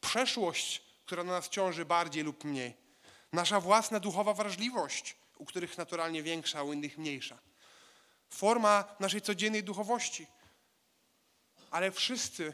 [0.00, 2.76] przeszłość, która na nas ciąży bardziej lub mniej,
[3.32, 7.45] nasza własna duchowa wrażliwość, u których naturalnie większa, u innych mniejsza
[8.28, 10.26] forma naszej codziennej duchowości.
[11.70, 12.52] Ale wszyscy,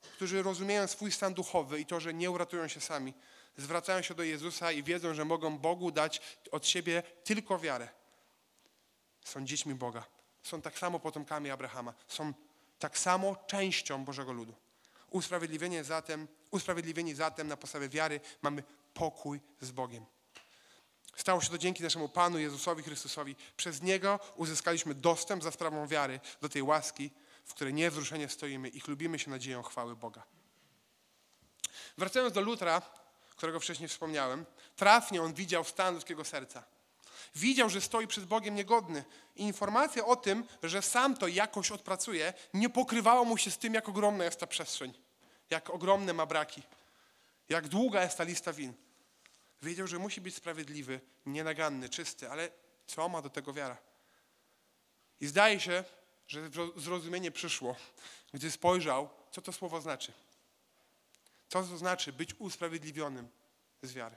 [0.00, 3.14] którzy rozumieją swój stan duchowy i to, że nie uratują się sami,
[3.56, 7.88] zwracają się do Jezusa i wiedzą, że mogą Bogu dać od siebie tylko wiarę.
[9.24, 10.04] Są dziećmi Boga.
[10.42, 11.94] Są tak samo potomkami Abrahama.
[12.08, 12.32] Są
[12.78, 14.54] tak samo częścią Bożego ludu.
[15.10, 18.62] Usprawiedliwienie zatem, usprawiedliwieni zatem na podstawie wiary mamy
[18.94, 20.06] pokój z Bogiem.
[21.16, 23.36] Stało się to dzięki naszemu Panu Jezusowi Chrystusowi.
[23.56, 27.10] Przez Niego uzyskaliśmy dostęp za sprawą wiary do tej łaski,
[27.44, 30.22] w której niewzruszenie stoimy i chlubimy się nadzieją chwały Boga.
[31.98, 32.82] Wracając do Lutra,
[33.30, 34.46] którego wcześniej wspomniałem,
[34.76, 36.64] trafnie on widział stan ludzkiego serca.
[37.34, 39.04] Widział, że stoi przed Bogiem niegodny.
[39.36, 43.74] I informacja o tym, że sam to jakoś odpracuje, nie pokrywała mu się z tym,
[43.74, 44.92] jak ogromna jest ta przestrzeń,
[45.50, 46.62] jak ogromne ma braki,
[47.48, 48.74] jak długa jest ta lista win.
[49.64, 52.50] Wiedział, że musi być sprawiedliwy, nienaganny, czysty, ale
[52.86, 53.76] co ma do tego wiara?
[55.20, 55.84] I zdaje się,
[56.26, 57.76] że zrozumienie przyszło,
[58.32, 60.12] gdy spojrzał, co to słowo znaczy.
[61.48, 63.28] Co to znaczy być usprawiedliwionym
[63.82, 64.16] z wiary.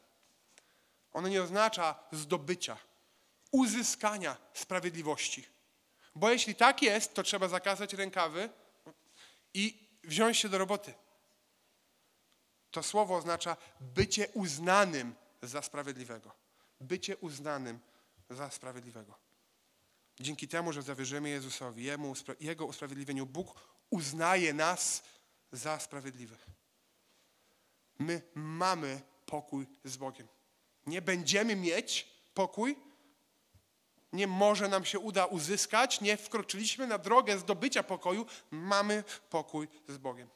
[1.14, 2.78] Ono nie oznacza zdobycia,
[3.52, 5.48] uzyskania sprawiedliwości.
[6.16, 8.50] Bo jeśli tak jest, to trzeba zakazać rękawy
[9.54, 10.94] i wziąć się do roboty.
[12.72, 16.32] To słowo oznacza bycie uznanym za sprawiedliwego.
[16.82, 17.80] Bycie uznanym
[18.30, 19.28] za sprawiedliwego.
[20.20, 25.04] Dzięki temu, że zawierzymy Jezusowi, Jemu, Jego usprawiedliwieniu, Bóg uznaje nas
[25.52, 26.46] za sprawiedliwych.
[28.00, 30.28] My mamy pokój z Bogiem.
[30.86, 32.76] Nie będziemy mieć pokój,
[34.14, 39.98] nie może nam się uda uzyskać, nie wkroczyliśmy na drogę zdobycia pokoju, mamy pokój z
[39.98, 40.30] Bogiem.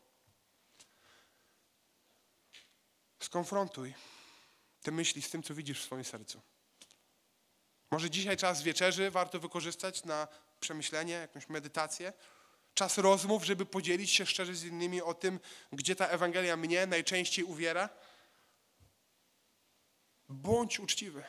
[3.20, 3.94] Skonfrontuj
[4.82, 6.41] te myśli z tym, co widzisz w swoim sercu.
[7.91, 10.28] Może dzisiaj czas wieczerzy warto wykorzystać na
[10.60, 12.13] przemyślenie, jakąś medytację.
[12.74, 15.39] Czas rozmów, żeby podzielić się szczerze z innymi o tym,
[15.72, 17.89] gdzie ta Ewangelia mnie najczęściej uwiera.
[20.30, 21.24] Bądź uczciwy,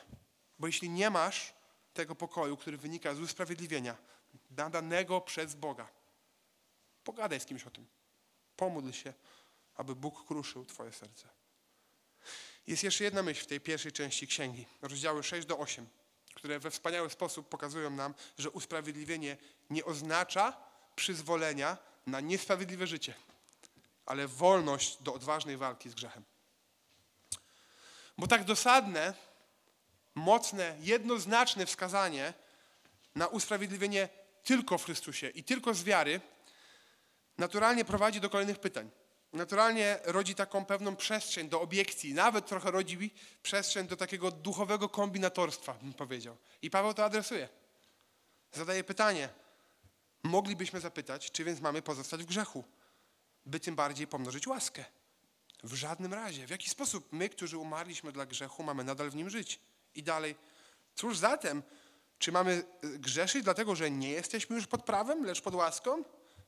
[0.59, 1.53] bo jeśli nie masz
[1.93, 3.97] tego pokoju, który wynika z usprawiedliwienia
[4.49, 5.87] nadanego przez Boga,
[7.03, 7.87] pogadaj z kimś o tym.
[8.55, 9.13] Pomódl się,
[9.75, 11.42] aby Bóg kruszył Twoje serce.
[12.67, 15.87] Jest jeszcze jedna myśl w tej pierwszej części księgi, rozdziały 6 do 8,
[16.33, 19.37] które we wspaniały sposób pokazują nam, że usprawiedliwienie
[19.69, 20.57] nie oznacza
[20.95, 23.13] przyzwolenia na niesprawiedliwe życie,
[24.05, 26.23] ale wolność do odważnej walki z grzechem.
[28.17, 29.13] Bo tak dosadne,
[30.15, 32.33] mocne, jednoznaczne wskazanie
[33.15, 34.09] na usprawiedliwienie
[34.43, 36.21] tylko w Chrystusie i tylko z wiary
[37.37, 38.91] naturalnie prowadzi do kolejnych pytań
[39.33, 43.11] naturalnie rodzi taką pewną przestrzeń do obiekcji, nawet trochę rodzi
[43.43, 46.37] przestrzeń do takiego duchowego kombinatorstwa, bym powiedział.
[46.61, 47.49] I Paweł to adresuje.
[48.51, 49.29] Zadaje pytanie.
[50.23, 52.63] Moglibyśmy zapytać, czy więc mamy pozostać w grzechu,
[53.45, 54.85] by tym bardziej pomnożyć łaskę?
[55.63, 56.47] W żadnym razie.
[56.47, 59.59] W jaki sposób my, którzy umarliśmy dla grzechu, mamy nadal w nim żyć?
[59.95, 60.35] I dalej.
[60.95, 61.63] Cóż zatem,
[62.19, 66.03] czy mamy grzeszyć dlatego, że nie jesteśmy już pod prawem, lecz pod łaską?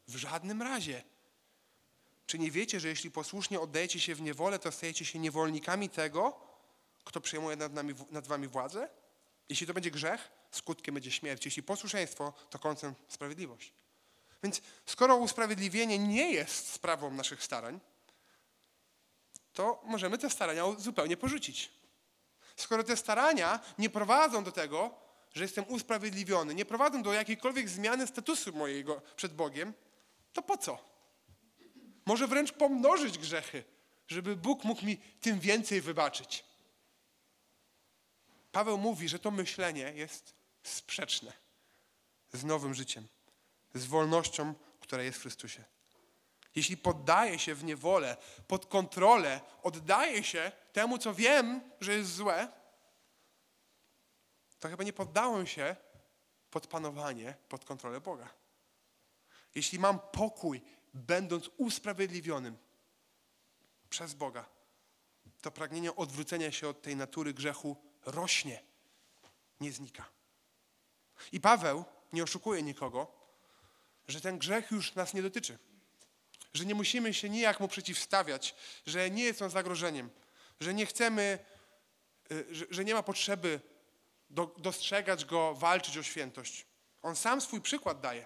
[0.08, 1.04] W żadnym razie.
[2.26, 6.40] Czy nie wiecie, że jeśli posłusznie oddajecie się w niewolę, to stajecie się niewolnikami tego,
[7.04, 8.90] kto przejmuje nad, nami, nad wami władzę?
[9.50, 11.46] Jeśli to będzie grzech, skutkiem będzie śmierć.
[11.46, 13.74] Jeśli posłuszeństwo, to końcem sprawiedliwość.
[14.44, 17.80] Więc skoro usprawiedliwienie nie jest sprawą naszych starań,
[19.54, 21.72] to możemy te starania zupełnie porzucić.
[22.56, 24.92] Skoro te starania nie prowadzą do tego,
[25.34, 29.74] że jestem usprawiedliwiony, nie prowadzą do jakiejkolwiek zmiany statusu mojego przed Bogiem,
[30.34, 30.95] to po co?
[32.06, 33.64] Może wręcz pomnożyć grzechy,
[34.08, 36.46] żeby Bóg mógł mi tym więcej wybaczyć.
[38.52, 41.34] Paweł mówi, że to myślenie jest sprzeczne
[42.34, 43.08] z nowym życiem,
[43.74, 45.64] z wolnością, która jest w Chrystusie.
[46.56, 52.48] Jeśli poddaję się w niewolę, pod kontrolę, oddaję się temu, co wiem, że jest złe,
[54.60, 55.76] to chyba nie poddałem się
[56.50, 58.30] pod panowanie, pod kontrolę Boga.
[59.56, 60.62] Jeśli mam pokój
[60.96, 62.58] będąc usprawiedliwionym
[63.90, 64.46] przez Boga,
[65.42, 68.64] to pragnienie odwrócenia się od tej natury grzechu rośnie,
[69.62, 70.06] nie znika.
[71.32, 73.12] I Paweł nie oszukuje nikogo,
[74.08, 75.58] że ten grzech już nas nie dotyczy.
[76.54, 78.56] Że nie musimy się nijak mu przeciwstawiać,
[78.86, 80.10] że nie jest on zagrożeniem,
[80.60, 81.40] że nie chcemy,
[82.32, 83.60] y, że, nie ma potrzeby
[84.30, 86.66] do, dostrzegać go, walczyć o świętość.
[87.02, 88.26] On sam swój przykład daje.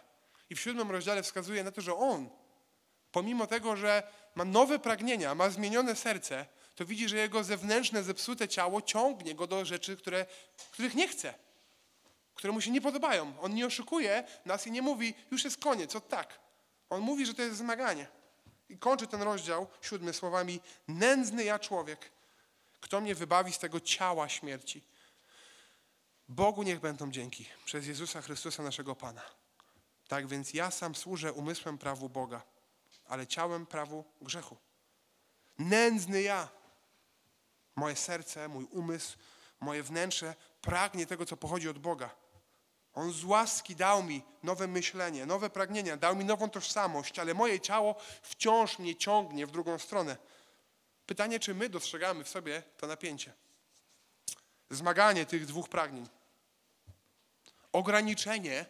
[0.50, 2.30] I w siódmym rozdziale wskazuje na to, że on
[3.12, 4.04] pomimo tego, że
[4.36, 6.46] ma nowe pragnienia, ma zmienione serce,
[6.76, 10.26] to widzi, że jego zewnętrzne, zepsute ciało ciągnie go do rzeczy, które,
[10.72, 11.34] których nie chce,
[12.36, 13.34] które mu się nie podobają.
[13.42, 16.40] On nie oszukuje nas i nie mówi, już jest koniec, od tak.
[16.90, 18.08] On mówi, że to jest zmaganie.
[18.70, 22.12] I kończy ten rozdział siódmy słowami: Nędzny ja człowiek,
[22.82, 24.84] kto mnie wybawi z tego ciała śmierci.
[26.30, 29.22] Bogu niech będą dzięki przez Jezusa Chrystusa, naszego Pana.
[30.08, 32.42] Tak więc ja sam służę umysłem prawu Boga
[33.10, 34.58] ale ciałem prawu grzechu.
[35.58, 36.48] Nędzny ja.
[37.76, 39.18] Moje serce, mój umysł,
[39.60, 42.16] moje wnętrze pragnie tego, co pochodzi od Boga.
[42.94, 47.60] On z łaski dał mi nowe myślenie, nowe pragnienia, dał mi nową tożsamość, ale moje
[47.60, 50.18] ciało wciąż mnie ciągnie w drugą stronę.
[51.06, 53.34] Pytanie, czy my dostrzegamy w sobie to napięcie?
[54.70, 56.08] Zmaganie tych dwóch pragnień.
[57.72, 58.66] Ograniczenie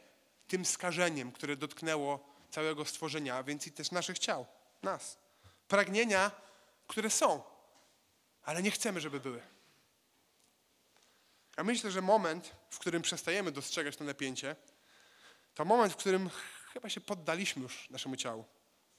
[0.47, 4.45] tym skażeniem, które dotknęło całego stworzenia, a więc i też naszych ciał,
[4.83, 5.17] nas.
[5.67, 6.31] Pragnienia,
[6.87, 7.43] które są,
[8.43, 9.41] ale nie chcemy, żeby były.
[11.57, 14.55] Ja myślę, że moment, w którym przestajemy dostrzegać to napięcie,
[15.53, 16.29] to moment, w którym
[16.73, 18.45] chyba się poddaliśmy już naszemu ciału.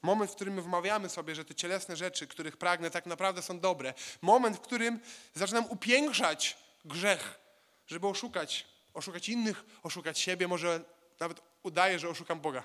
[0.01, 3.93] Moment, w którym wmawiamy sobie, że te cielesne rzeczy, których pragnę, tak naprawdę są dobre.
[4.21, 4.99] Moment, w którym
[5.33, 7.39] zaczynam upiększać grzech,
[7.87, 10.83] żeby oszukać, oszukać innych, oszukać siebie, może
[11.19, 12.63] nawet udaję, że oszukam Boga.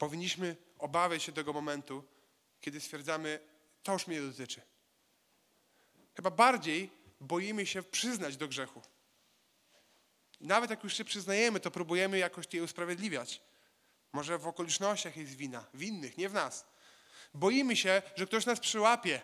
[0.00, 2.04] Powinniśmy obawiać się tego momentu,
[2.60, 3.40] kiedy stwierdzamy,
[3.82, 4.62] to już mnie dotyczy.
[6.16, 8.82] Chyba bardziej boimy się przyznać do grzechu.
[10.40, 13.42] Nawet jak już się przyznajemy, to próbujemy jakoś je usprawiedliwiać.
[14.12, 16.66] Może w okolicznościach jest wina, w innych, nie w nas.
[17.34, 19.22] Boimy się, że ktoś nas przyłapie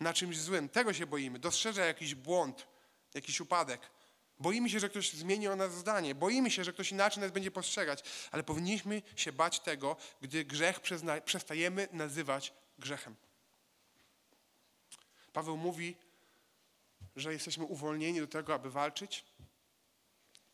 [0.00, 0.68] na czymś złym.
[0.68, 1.38] Tego się boimy.
[1.38, 2.66] Dostrzeże jakiś błąd,
[3.14, 3.90] jakiś upadek.
[4.38, 6.14] Boimy się, że ktoś zmieni o nas zdanie.
[6.14, 8.04] Boimy się, że ktoś inaczej nas będzie postrzegać.
[8.30, 10.80] Ale powinniśmy się bać tego, gdy grzech
[11.24, 13.16] przestajemy nazywać grzechem.
[15.32, 15.96] Paweł mówi,
[17.16, 19.24] że jesteśmy uwolnieni do tego, aby walczyć.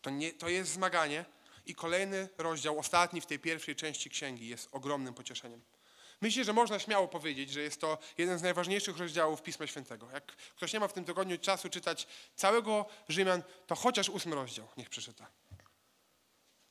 [0.02, 1.24] To, nie, to jest zmaganie.
[1.66, 5.60] I kolejny rozdział, ostatni w tej pierwszej części księgi, jest ogromnym pocieszeniem.
[6.20, 10.10] Myślę, że można śmiało powiedzieć, że jest to jeden z najważniejszych rozdziałów Pisma Świętego.
[10.12, 14.68] Jak ktoś nie ma w tym tygodniu czasu czytać całego Rzymian, to chociaż ósmy rozdział
[14.76, 15.26] niech przeczyta.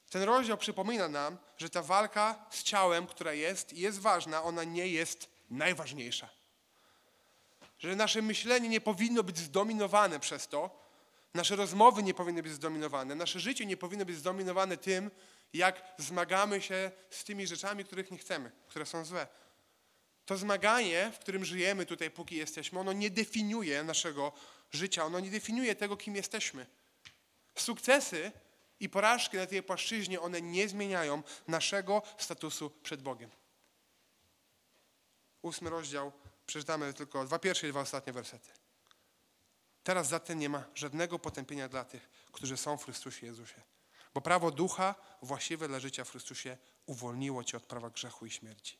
[0.09, 4.87] Ten rozdział przypomina nam, że ta walka z ciałem, która jest jest ważna, ona nie
[4.87, 6.29] jest najważniejsza.
[7.79, 10.88] Że nasze myślenie nie powinno być zdominowane przez to,
[11.33, 15.11] nasze rozmowy nie powinny być zdominowane, nasze życie nie powinno być zdominowane tym,
[15.53, 19.27] jak zmagamy się z tymi rzeczami, których nie chcemy, które są złe.
[20.25, 24.31] To zmaganie, w którym żyjemy tutaj, póki jesteśmy, ono nie definiuje naszego
[24.71, 26.65] życia, ono nie definiuje tego, kim jesteśmy.
[27.55, 28.31] Sukcesy
[28.79, 33.29] i porażki na tej płaszczyźnie, one nie zmieniają naszego statusu przed Bogiem.
[35.41, 36.11] Ósmy rozdział,
[36.45, 38.58] przeczytamy tylko dwa pierwsze i dwa ostatnie wersety.
[39.89, 43.61] Teraz zatem nie ma żadnego potępienia dla tych, którzy są w Chrystusie Jezusie.
[44.13, 48.77] Bo prawo ducha właściwe dla życia w Chrystusie uwolniło cię od prawa grzechu i śmierci.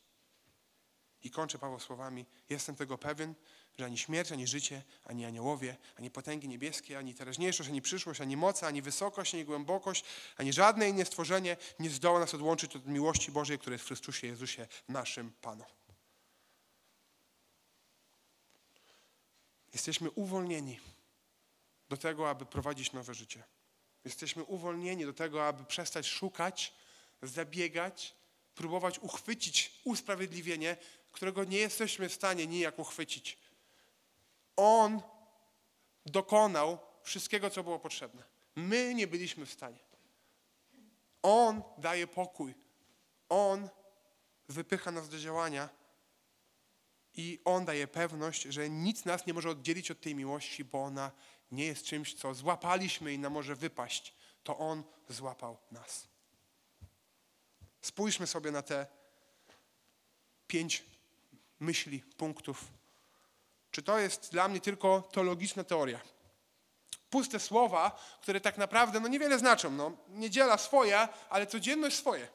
[1.22, 3.34] I kończę Paweł słowami: Jestem tego pewien,
[3.78, 8.36] że ani śmierć, ani życie, ani aniołowie, ani potęgi niebieskie, ani teraźniejszość, ani przyszłość, ani
[8.36, 10.04] moc, ani wysokość, ani głębokość,
[10.36, 14.26] ani żadne inne stworzenie nie zdoła nas odłączyć od miłości Bożej, która jest w Chrystusie
[14.26, 15.64] Jezusie, naszym Panu.
[19.72, 20.80] Jesteśmy uwolnieni
[21.90, 23.42] do tego, aby prowadzić nowe życie.
[24.04, 26.74] Jesteśmy uwolnieni do tego, aby przestać szukać,
[27.22, 28.14] zabiegać,
[28.54, 30.76] próbować uchwycić usprawiedliwienie,
[31.12, 33.38] którego nie jesteśmy w stanie nijak uchwycić.
[34.56, 35.00] On
[36.06, 38.22] dokonał wszystkiego, co było potrzebne.
[38.56, 39.78] My nie byliśmy w stanie.
[41.22, 42.54] On daje pokój.
[43.28, 43.68] On
[44.48, 45.68] wypycha nas do działania
[47.14, 51.10] i On daje pewność, że nic nas nie może oddzielić od tej miłości, bo ona
[51.52, 54.14] nie jest czymś, co złapaliśmy i nam może wypaść.
[54.44, 56.08] To On złapał nas.
[57.80, 58.86] Spójrzmy sobie na te
[60.46, 60.84] pięć
[61.60, 62.64] myśli, punktów.
[63.70, 66.00] Czy to jest dla mnie tylko teologiczna teoria?
[67.10, 69.70] Puste słowa, które tak naprawdę no niewiele znaczą.
[69.70, 72.28] No, niedziela swoja, ale codzienność swoje.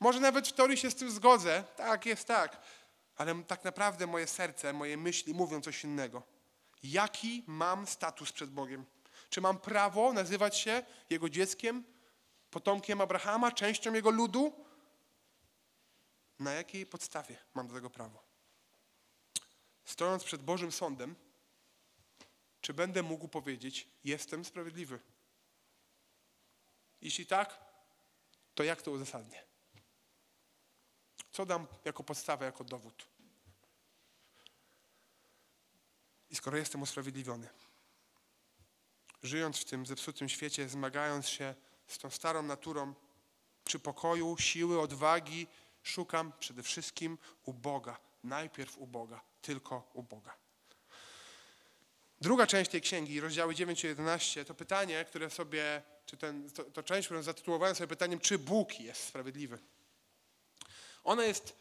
[0.00, 1.64] Może nawet w teorii się z tym zgodzę.
[1.76, 2.60] Tak, jest tak.
[3.16, 6.22] Ale tak naprawdę moje serce, moje myśli mówią coś innego.
[6.82, 8.84] Jaki mam status przed Bogiem?
[9.30, 11.84] Czy mam prawo nazywać się Jego dzieckiem,
[12.50, 14.64] potomkiem Abrahama, częścią Jego ludu?
[16.38, 18.22] Na jakiej podstawie mam do tego prawo?
[19.84, 21.14] Stojąc przed Bożym Sądem,
[22.60, 25.00] czy będę mógł powiedzieć, jestem sprawiedliwy?
[27.00, 27.58] Jeśli tak,
[28.54, 29.44] to jak to uzasadnię?
[31.30, 33.17] Co dam jako podstawę, jako dowód?
[36.30, 37.48] I skoro jestem usprawiedliwiony,
[39.22, 41.54] żyjąc w tym zepsutym świecie, zmagając się
[41.86, 42.94] z tą starą naturą,
[43.64, 45.46] przy pokoju, siły, odwagi,
[45.82, 47.98] szukam przede wszystkim u Boga.
[48.24, 50.36] Najpierw u Boga, tylko u Boga.
[52.20, 56.64] Druga część tej księgi, rozdziały 9 i 11, to pytanie, które sobie, czy ten, to,
[56.64, 59.58] to część, którą zatytułowałem sobie pytaniem, czy Bóg jest sprawiedliwy.
[61.04, 61.56] Ona jest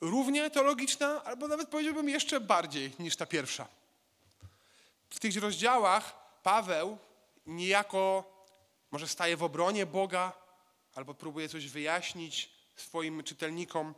[0.00, 3.68] równie teologiczna, albo nawet powiedziałbym jeszcze bardziej niż ta pierwsza.
[5.10, 6.98] w tych rozdziałach Paweł
[7.46, 8.24] niejako
[8.90, 10.32] może staje w obronie Boga
[10.94, 13.94] albo próbuje coś wyjaśnić swoim czytelnikom.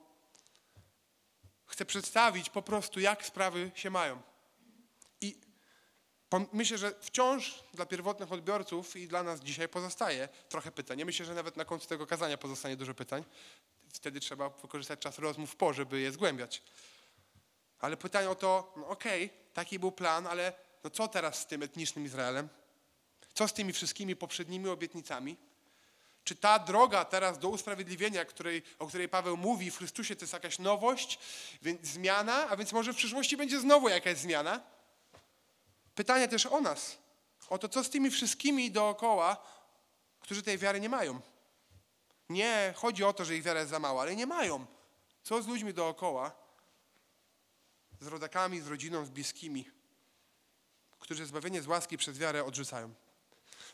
[1.66, 4.22] Chce przedstawić po prostu, jak sprawy się mają.
[5.20, 5.36] I
[6.52, 11.04] myślę, że wciąż dla pierwotnych odbiorców i dla nas dzisiaj pozostaje trochę pytań.
[11.04, 13.24] Myślę, że nawet na końcu tego kazania pozostanie dużo pytań.
[13.92, 16.62] Wtedy trzeba wykorzystać czas rozmów po, żeby je zgłębiać.
[17.80, 20.52] Ale pytanie o to, no okej, okay, taki był plan, ale
[20.84, 22.48] no co teraz z tym etnicznym Izraelem?
[23.34, 25.36] Co z tymi wszystkimi poprzednimi obietnicami?
[26.24, 30.32] Czy ta droga teraz do usprawiedliwienia, której, o której Paweł mówi w Chrystusie, to jest
[30.32, 31.18] jakaś nowość,
[31.62, 34.60] więc zmiana, a więc może w przyszłości będzie znowu jakaś zmiana?
[35.94, 36.98] Pytanie też o nas,
[37.48, 39.36] o to, co z tymi wszystkimi dookoła,
[40.20, 41.20] którzy tej wiary nie mają.
[42.30, 44.66] Nie chodzi o to, że ich wiara jest za mała, ale nie mają.
[45.22, 46.32] Co z ludźmi dookoła,
[48.00, 49.70] z rodakami, z rodziną, z bliskimi,
[50.98, 52.94] którzy zbawienie z łaski przez wiarę odrzucają.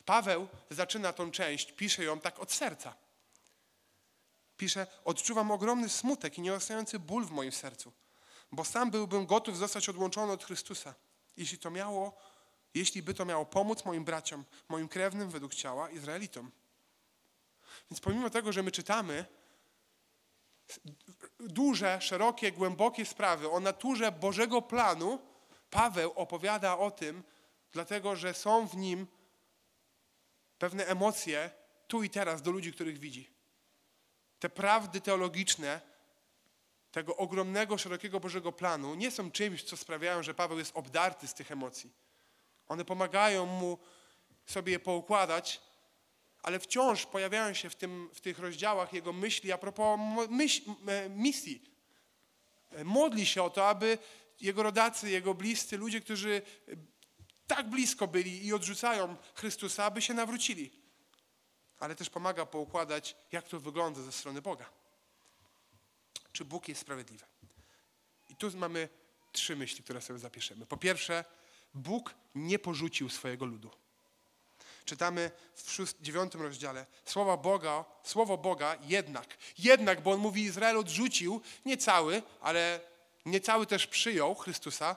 [0.04, 2.94] Paweł zaczyna tą część, pisze ją tak od serca.
[4.56, 7.92] Pisze, odczuwam ogromny smutek i nieustający ból w moim sercu,
[8.52, 10.94] bo sam byłbym gotów zostać odłączony od Chrystusa,
[11.36, 12.16] jeśli to miało,
[12.74, 16.50] jeśli by to miało pomóc moim braciom, moim krewnym według ciała, Izraelitom.
[17.90, 19.24] Więc pomimo tego, że my czytamy
[21.40, 25.18] duże, szerokie, głębokie sprawy o naturze Bożego planu,
[25.70, 27.22] Paweł opowiada o tym,
[27.72, 29.06] dlatego że są w nim
[30.58, 31.50] pewne emocje
[31.86, 33.30] tu i teraz do ludzi, których widzi.
[34.38, 35.80] Te prawdy teologiczne
[36.92, 41.34] tego ogromnego, szerokiego Bożego planu nie są czymś, co sprawiają, że Paweł jest obdarty z
[41.34, 41.92] tych emocji.
[42.68, 43.78] One pomagają mu
[44.46, 45.60] sobie je poukładać,
[46.46, 50.62] ale wciąż pojawiają się w, tym, w tych rozdziałach jego myśli a propos myśl,
[51.10, 51.62] misji.
[52.84, 53.98] Modli się o to, aby
[54.40, 56.42] jego rodacy, jego bliscy, ludzie, którzy
[57.46, 60.70] tak blisko byli i odrzucają Chrystusa, aby się nawrócili.
[61.78, 64.70] Ale też pomaga poukładać, jak to wygląda ze strony Boga.
[66.32, 67.24] Czy Bóg jest sprawiedliwy?
[68.28, 68.88] I tu mamy
[69.32, 70.66] trzy myśli, które sobie zapiszemy.
[70.66, 71.24] Po pierwsze,
[71.74, 73.70] Bóg nie porzucił swojego ludu.
[74.86, 76.86] Czytamy w dziewiątym rozdziale.
[77.04, 79.26] Słowa Boga, słowo Boga jednak,
[79.58, 82.80] jednak, bo on mówi Izrael odrzucił, nie cały, ale
[83.26, 84.96] nie cały też przyjął Chrystusa,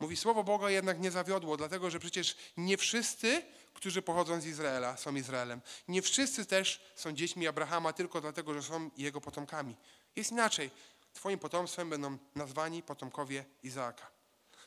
[0.00, 3.42] Mówi, słowo Boga jednak nie zawiodło, dlatego że przecież nie wszyscy,
[3.74, 5.60] którzy pochodzą z Izraela, są Izraelem.
[5.88, 9.76] Nie wszyscy też są dziećmi Abrahama tylko dlatego, że są jego potomkami.
[10.16, 10.70] Jest inaczej.
[11.12, 14.10] Twoim potomstwem będą nazwani potomkowie Izaaka.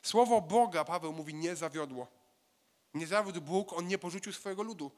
[0.01, 2.07] Słowo Boga, Paweł mówi, nie zawiodło.
[2.93, 4.91] Nie zawiódł Bóg, on nie porzucił swojego ludu.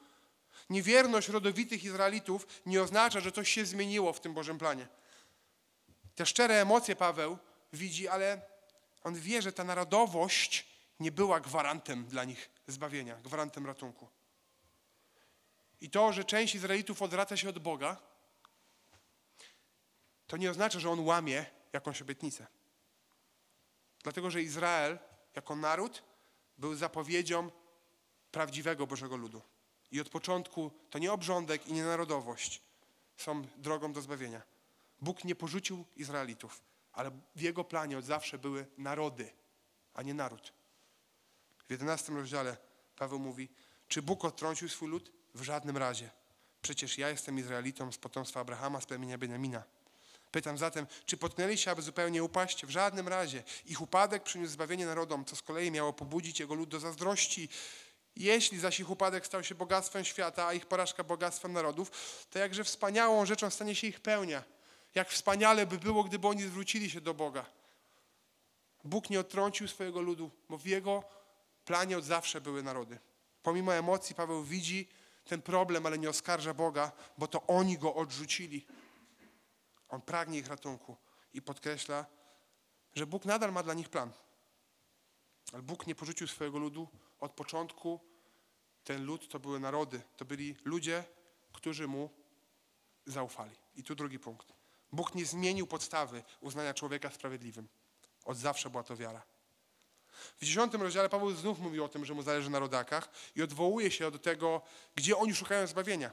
[0.70, 4.88] Niewierność rodowitych Izraelitów nie oznacza, że coś się zmieniło w tym Bożym planie.
[6.16, 7.38] Te szczere emocje Paweł
[7.74, 8.42] widzi, ale
[9.04, 10.68] on wie, że ta narodowość
[11.00, 14.08] nie była gwarantem dla nich zbawienia, gwarantem ratunku.
[15.82, 17.98] I to, że część Izraelitów odwraca się od Boga,
[20.28, 22.48] to nie oznacza, że on łamie jakąś obietnicę.
[24.04, 25.00] Dlatego, że Izrael
[25.36, 26.04] jako naród
[26.58, 27.52] był zapowiedzią
[28.34, 29.42] prawdziwego Bożego ludu.
[29.92, 32.62] I od początku to nie obrządek i nie narodowość
[33.18, 34.42] są drogą do zbawienia.
[35.02, 36.62] Bóg nie porzucił Izraelitów.
[36.94, 39.32] Ale w jego planie od zawsze były narody,
[39.94, 40.54] a nie naród.
[41.68, 42.58] W 11 rozdziale
[42.96, 43.50] Paweł mówi,
[43.88, 45.12] czy Bóg odtrącił swój lud?
[45.34, 46.10] W żadnym razie.
[46.62, 49.64] Przecież ja jestem Izraelitą z potomstwa Abrahama, z plemienia Benjamina.
[50.32, 52.66] Pytam zatem, czy potknęli się, aby zupełnie upaść?
[52.66, 53.44] W żadnym razie.
[53.66, 57.50] Ich upadek przyniósł zbawienie narodom, co z kolei miało pobudzić jego lud do zazdrości.
[58.16, 61.92] Jeśli zaś ich upadek stał się bogactwem świata, a ich porażka bogactwem narodów,
[62.30, 64.44] to jakże wspaniałą rzeczą stanie się ich pełnia.
[64.96, 67.46] Jak wspaniale by było, gdyby oni zwrócili się do Boga.
[68.84, 71.04] Bóg nie odtrącił swojego ludu, bo w Jego
[71.66, 73.00] planie od zawsze były narody.
[73.44, 74.90] Pomimo emocji Paweł widzi
[75.26, 78.66] ten problem, ale nie oskarża Boga, bo to oni go odrzucili.
[79.90, 80.98] On pragnie ich ratunku
[81.34, 82.06] i podkreśla,
[82.96, 84.12] że Bóg nadal ma dla nich plan.
[85.54, 86.88] Ale Bóg nie porzucił swojego ludu
[87.24, 88.00] od początku.
[88.84, 91.04] Ten lud to były narody, to byli ludzie,
[91.54, 92.10] którzy mu
[93.06, 93.56] zaufali.
[93.76, 94.54] I tu drugi punkt.
[94.92, 97.68] Bóg nie zmienił podstawy uznania człowieka sprawiedliwym.
[98.26, 99.24] Od zawsze była to wiara.
[100.38, 103.92] W dziesiątym rozdziale Paweł znów mówi o tym, że mu zależy na rodakach i odwołuje
[103.92, 104.62] się do tego,
[104.96, 106.12] gdzie oni szukają zbawienia.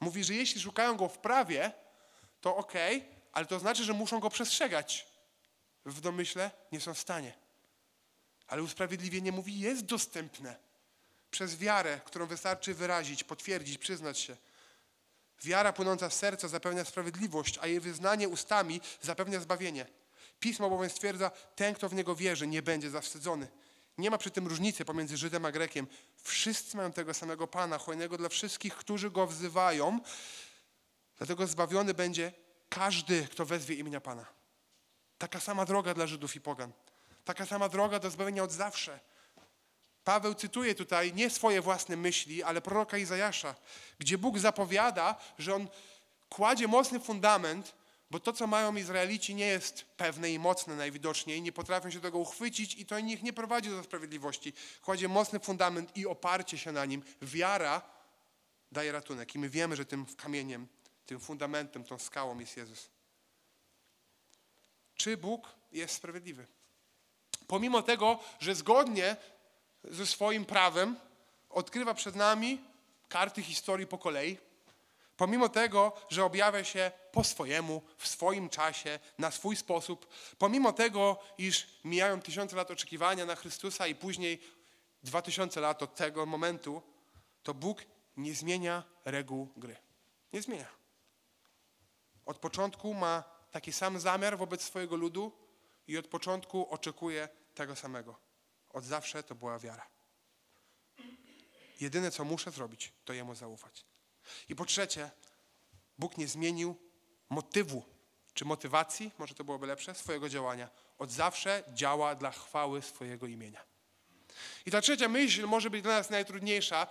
[0.00, 1.72] Mówi, że jeśli szukają go w prawie,
[2.40, 5.06] to okej, okay, ale to znaczy, że muszą go przestrzegać.
[5.86, 7.41] W domyśle nie są w stanie.
[8.52, 10.56] Ale usprawiedliwienie mówi, jest dostępne
[11.30, 14.36] przez wiarę, którą wystarczy wyrazić, potwierdzić, przyznać się.
[15.42, 19.86] Wiara płynąca z serca zapewnia sprawiedliwość, a jej wyznanie ustami zapewnia zbawienie.
[20.40, 23.48] Pismo bowiem stwierdza, ten, kto w niego wierzy, nie będzie zawstydzony.
[23.98, 25.86] Nie ma przy tym różnicy pomiędzy Żydem a Grekiem.
[26.22, 30.00] Wszyscy mają tego samego Pana, hojnego dla wszystkich, którzy Go wzywają.
[31.18, 32.32] Dlatego zbawiony będzie
[32.68, 34.26] każdy, kto wezwie imienia Pana.
[35.18, 36.72] Taka sama droga dla Żydów i Pogan.
[37.24, 39.00] Taka sama droga do zbawienia od zawsze.
[40.04, 43.54] Paweł cytuje tutaj nie swoje własne myśli, ale proroka Izajasza,
[43.98, 45.68] gdzie Bóg zapowiada, że On
[46.28, 47.74] kładzie mocny fundament,
[48.10, 52.18] bo to, co mają Izraelici, nie jest pewne i mocne najwidoczniej, nie potrafią się tego
[52.18, 54.52] uchwycić i to ich nie prowadzi do sprawiedliwości.
[54.82, 57.02] Kładzie mocny fundament i oparcie się na nim.
[57.22, 57.82] Wiara
[58.72, 60.66] daje ratunek i my wiemy, że tym kamieniem,
[61.06, 62.90] tym fundamentem, tą skałą jest Jezus.
[64.94, 66.46] Czy Bóg jest sprawiedliwy?
[67.52, 69.16] Pomimo tego, że zgodnie
[69.84, 70.96] ze swoim prawem
[71.50, 72.60] odkrywa przed nami
[73.08, 74.38] karty historii po kolei,
[75.16, 80.06] pomimo tego, że objawia się po swojemu, w swoim czasie, na swój sposób,
[80.38, 84.40] pomimo tego, iż mijają tysiące lat oczekiwania na Chrystusa i później
[85.02, 86.82] dwa tysiące lat od tego momentu,
[87.42, 87.78] to Bóg
[88.16, 89.76] nie zmienia reguł gry.
[90.32, 90.68] Nie zmienia.
[92.26, 95.32] Od początku ma taki sam zamiar wobec swojego ludu
[95.86, 98.16] i od początku oczekuje tego samego.
[98.70, 99.86] Od zawsze to była wiara.
[101.80, 103.84] Jedyne, co muszę zrobić, to Jemu zaufać.
[104.48, 105.10] I po trzecie,
[105.98, 106.76] Bóg nie zmienił
[107.28, 107.82] motywu
[108.34, 110.68] czy motywacji, może to byłoby lepsze, swojego działania.
[110.98, 113.64] Od zawsze działa dla chwały swojego imienia.
[114.66, 116.86] I ta trzecia myśl może być dla nas najtrudniejsza.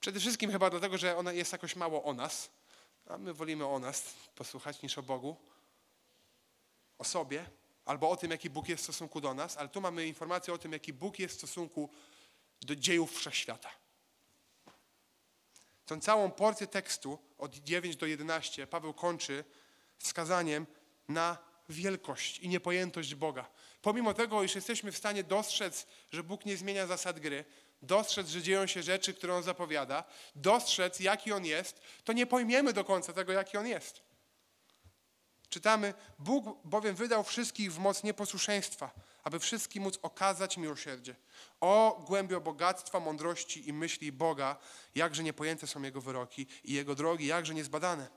[0.00, 2.50] Przede wszystkim chyba dlatego, że ona jest jakoś mało o nas,
[3.06, 5.36] a my wolimy o nas posłuchać niż o Bogu,
[6.98, 7.50] o sobie,
[7.88, 10.58] albo o tym, jaki Bóg jest w stosunku do nas, ale tu mamy informację o
[10.58, 11.90] tym, jaki Bóg jest w stosunku
[12.60, 13.70] do dziejów wszechświata.
[15.86, 19.44] Tą całą porcję tekstu od 9 do 11 Paweł kończy
[19.98, 20.66] wskazaniem
[21.08, 23.50] na wielkość i niepojętość Boga.
[23.82, 27.44] Pomimo tego, iż jesteśmy w stanie dostrzec, że Bóg nie zmienia zasad gry,
[27.82, 32.72] dostrzec, że dzieją się rzeczy, które On zapowiada, dostrzec, jaki On jest, to nie pojmiemy
[32.72, 34.07] do końca tego, jaki On jest.
[35.50, 38.90] Czytamy, Bóg bowiem wydał wszystkich w moc nieposłuszeństwa,
[39.24, 41.16] aby wszystkim móc okazać miłosierdzie.
[41.60, 44.56] O głębio bogactwa, mądrości i myśli Boga,
[44.94, 48.08] jakże niepojęte są Jego wyroki i Jego drogi, jakże niezbadane.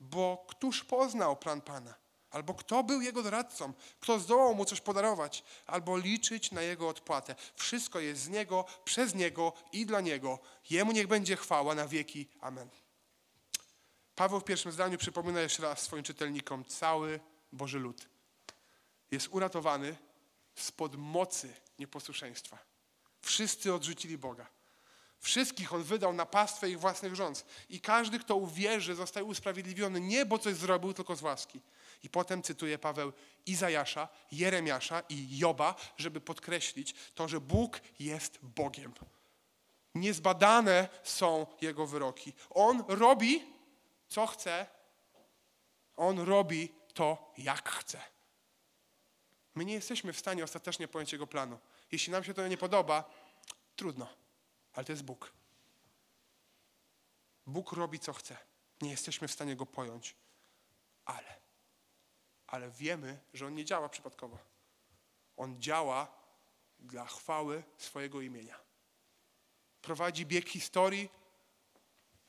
[0.00, 1.94] Bo któż poznał plan Pana?
[2.30, 3.72] Albo kto był Jego doradcą?
[4.00, 5.44] Kto zdołał Mu coś podarować?
[5.66, 7.34] Albo liczyć na Jego odpłatę?
[7.54, 10.38] Wszystko jest z Niego, przez Niego i dla Niego.
[10.70, 12.28] Jemu niech będzie chwała na wieki.
[12.40, 12.68] Amen.
[14.16, 17.20] Paweł w pierwszym zdaniu przypomina jeszcze raz swoim czytelnikom, cały
[17.52, 18.14] Boży lud
[19.14, 19.96] jest uratowany
[20.54, 22.58] spod mocy nieposłuszeństwa.
[23.22, 24.46] Wszyscy odrzucili Boga.
[25.18, 27.44] Wszystkich On wydał na pastwę ich własnych rząd.
[27.68, 31.60] I każdy, kto uwierzy, zostaje usprawiedliwiony nie bo coś zrobił, tylko z łaski.
[32.02, 33.12] I potem cytuje Paweł
[33.46, 38.92] Izajasza, Jeremiasza i Joba, żeby podkreślić to, że Bóg jest Bogiem.
[39.94, 42.32] Niezbadane są Jego wyroki.
[42.50, 43.53] On robi,
[44.14, 44.66] co chce.
[45.96, 48.00] On robi to, jak chce.
[49.54, 51.58] My nie jesteśmy w stanie ostatecznie pojąć Jego planu.
[51.92, 53.10] Jeśli nam się to nie podoba,
[53.76, 54.08] trudno,
[54.72, 55.32] ale to jest Bóg.
[57.46, 58.36] Bóg robi co chce.
[58.80, 60.16] Nie jesteśmy w stanie Go pojąć,
[61.04, 61.40] ale,
[62.46, 64.38] ale wiemy, że On nie działa przypadkowo.
[65.36, 66.08] On działa
[66.78, 68.60] dla chwały swojego imienia.
[69.82, 71.08] Prowadzi bieg historii,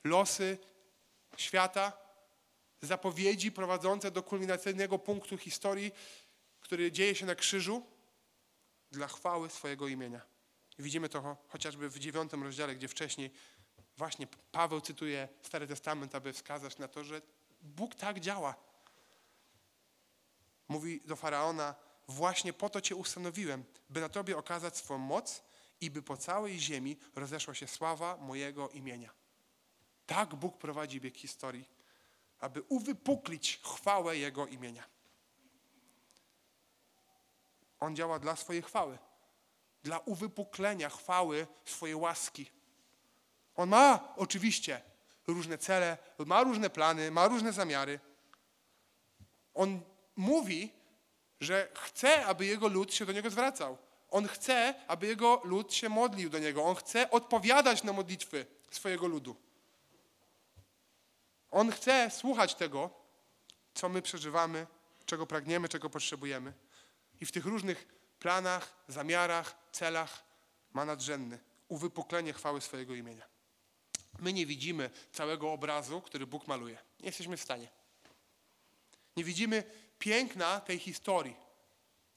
[0.03, 0.57] losy
[1.41, 1.93] świata,
[2.81, 5.91] zapowiedzi prowadzące do kulminacyjnego punktu historii
[6.65, 7.83] który dzieje się na krzyżu
[8.91, 10.21] dla chwały swojego imienia.
[10.79, 13.31] Widzimy to chociażby w dziewiątym rozdziale, gdzie wcześniej
[13.97, 17.21] właśnie Paweł cytuje Stary Testament, aby wskazać na to, że
[17.61, 18.55] Bóg tak działa.
[20.67, 21.75] Mówi do Faraona,
[22.07, 25.43] właśnie po to Cię ustanowiłem, by na Tobie okazać swą moc
[25.81, 29.24] i by po całej ziemi rozeszła się sława mojego imienia.
[30.05, 31.69] Tak Bóg prowadzi bieg historii,
[32.39, 34.83] aby uwypuklić chwałę Jego imienia.
[37.79, 38.97] On działa dla swojej chwały,
[39.83, 42.51] dla uwypuklenia chwały swojej łaski.
[43.55, 44.81] On ma oczywiście
[45.27, 47.99] różne cele, ma różne plany, ma różne zamiary.
[49.53, 49.81] On
[50.15, 50.71] mówi,
[51.39, 53.77] że chce, aby jego lud się do niego zwracał.
[54.09, 56.63] On chce, aby jego lud się modlił do niego.
[56.63, 59.35] On chce odpowiadać na modlitwy swojego ludu.
[61.51, 62.89] On chce słuchać tego,
[63.73, 64.67] co my przeżywamy,
[65.05, 66.53] czego pragniemy, czego potrzebujemy.
[67.21, 67.87] I w tych różnych
[68.19, 70.23] planach, zamiarach, celach
[70.73, 73.25] ma nadrzędny uwypuklenie chwały swojego imienia.
[74.19, 76.77] My nie widzimy całego obrazu, który Bóg maluje.
[76.99, 77.67] Nie jesteśmy w stanie.
[79.17, 79.63] Nie widzimy
[79.99, 81.35] piękna tej historii,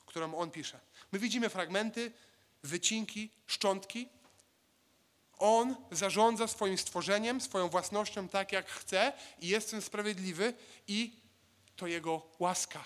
[0.07, 0.81] którą On pisze.
[1.12, 2.12] My widzimy fragmenty,
[2.62, 4.09] wycinki, szczątki.
[5.39, 10.55] On zarządza swoim stworzeniem, swoją własnością tak, jak chce i jest tym sprawiedliwy
[10.89, 11.12] i
[11.76, 12.84] to Jego łaska.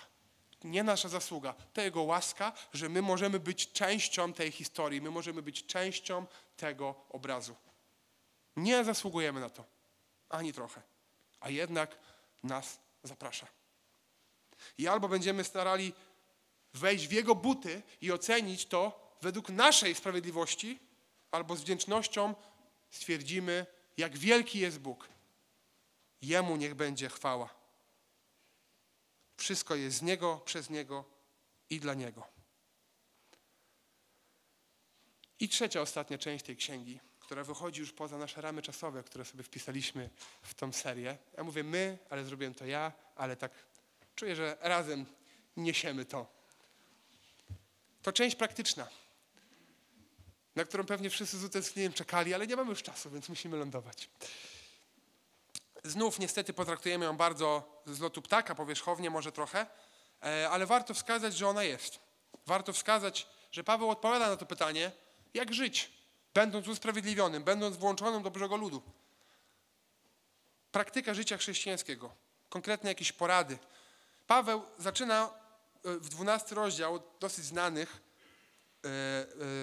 [0.64, 5.42] Nie nasza zasługa, to Jego łaska, że my możemy być częścią tej historii, my możemy
[5.42, 6.26] być częścią
[6.56, 7.56] tego obrazu.
[8.56, 9.64] Nie zasługujemy na to,
[10.28, 10.82] ani trochę,
[11.40, 11.98] a jednak
[12.42, 13.46] nas zaprasza.
[14.78, 15.92] I albo będziemy starali
[16.74, 20.78] wejść w Jego buty i ocenić to według naszej sprawiedliwości,
[21.32, 22.34] albo z wdzięcznością
[22.90, 23.66] stwierdzimy,
[23.96, 25.08] jak wielki jest Bóg.
[26.22, 27.54] Jemu niech będzie chwała.
[29.36, 31.04] Wszystko jest z Niego, przez Niego
[31.70, 32.26] i dla Niego.
[35.40, 39.42] I trzecia, ostatnia część tej księgi, która wychodzi już poza nasze ramy czasowe, które sobie
[39.42, 40.10] wpisaliśmy
[40.42, 41.18] w tą serię.
[41.36, 43.52] Ja mówię my, ale zrobiłem to ja, ale tak
[44.14, 45.06] czuję, że razem
[45.56, 46.26] niesiemy to.
[48.02, 48.88] To część praktyczna,
[50.56, 54.08] na którą pewnie wszyscy z utęsknieniem czekali, ale nie mamy już czasu, więc musimy lądować.
[55.84, 59.66] Znów niestety potraktujemy ją bardzo z lotu ptaka, powierzchownie może trochę,
[60.22, 61.98] e, ale warto wskazać, że ona jest.
[62.46, 64.92] Warto wskazać, że Paweł odpowiada na to pytanie,
[65.34, 65.92] jak żyć,
[66.34, 68.82] będąc usprawiedliwionym, będąc włączonym do Bożego ludu.
[70.72, 72.14] Praktyka życia chrześcijańskiego,
[72.48, 73.58] konkretne jakieś porady.
[74.26, 75.30] Paweł zaczyna
[75.84, 78.00] e, w 12 rozdział dosyć znanych,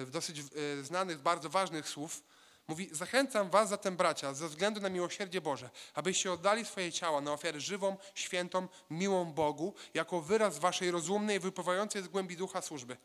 [0.06, 0.42] dosyć
[0.82, 2.22] znanych, bardzo ważnych słów,
[2.70, 7.32] Mówi, zachęcam was zatem bracia, ze względu na miłosierdzie Boże, abyście oddali swoje ciała na
[7.32, 12.96] ofiarę żywą, świętą, miłą Bogu, jako wyraz waszej rozumnej, wypływającej z głębi ducha służby.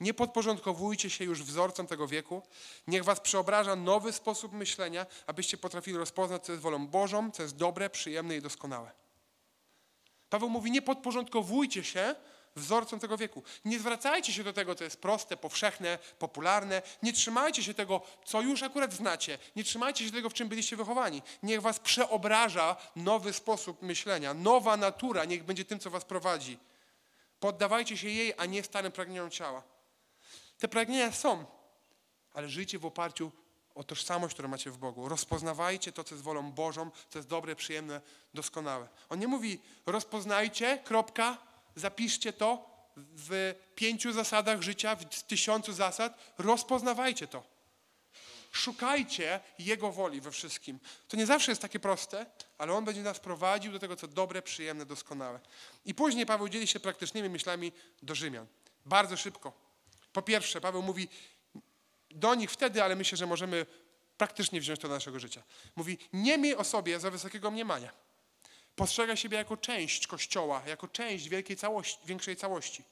[0.00, 2.42] Nie podporządkowujcie się już wzorcom tego wieku.
[2.86, 7.56] Niech was przeobraża nowy sposób myślenia, abyście potrafili rozpoznać, co jest wolą Bożą, co jest
[7.56, 8.90] dobre, przyjemne i doskonałe.
[10.30, 12.14] Paweł mówi, nie podporządkowujcie się
[12.56, 13.42] wzorcom tego wieku.
[13.64, 16.82] Nie zwracajcie się do tego, co jest proste, powszechne, popularne.
[17.02, 19.38] Nie trzymajcie się tego, co już akurat znacie.
[19.56, 21.22] Nie trzymajcie się tego, w czym byliście wychowani.
[21.42, 26.58] Niech was przeobraża nowy sposób myślenia, nowa natura, niech będzie tym, co was prowadzi.
[27.40, 29.62] Poddawajcie się jej, a nie starym pragnieniom ciała.
[30.58, 31.44] Te pragnienia są,
[32.34, 33.32] ale żyjcie w oparciu
[33.74, 35.08] o tożsamość, którą macie w Bogu.
[35.08, 38.00] Rozpoznawajcie to, co jest wolą Bożą, co jest dobre, przyjemne,
[38.34, 38.88] doskonałe.
[39.08, 41.38] On nie mówi rozpoznajcie, kropka,
[41.76, 47.52] zapiszcie to w pięciu zasadach życia, w tysiącu zasad, rozpoznawajcie to.
[48.52, 50.80] Szukajcie Jego woli we wszystkim.
[51.08, 52.26] To nie zawsze jest takie proste,
[52.58, 55.40] ale On będzie nas prowadził do tego, co dobre, przyjemne, doskonałe.
[55.84, 58.46] I później Paweł dzieli się praktycznymi myślami do Rzymian.
[58.86, 59.52] Bardzo szybko.
[60.12, 61.08] Po pierwsze, Paweł mówi
[62.10, 63.66] do nich wtedy, ale myślę, że możemy
[64.16, 65.42] praktycznie wziąć to do naszego życia.
[65.76, 67.92] Mówi, nie miej o sobie za wysokiego mniemania.
[68.76, 72.84] Postrzega siebie jako część Kościoła, jako część wielkiej całości, większej całości.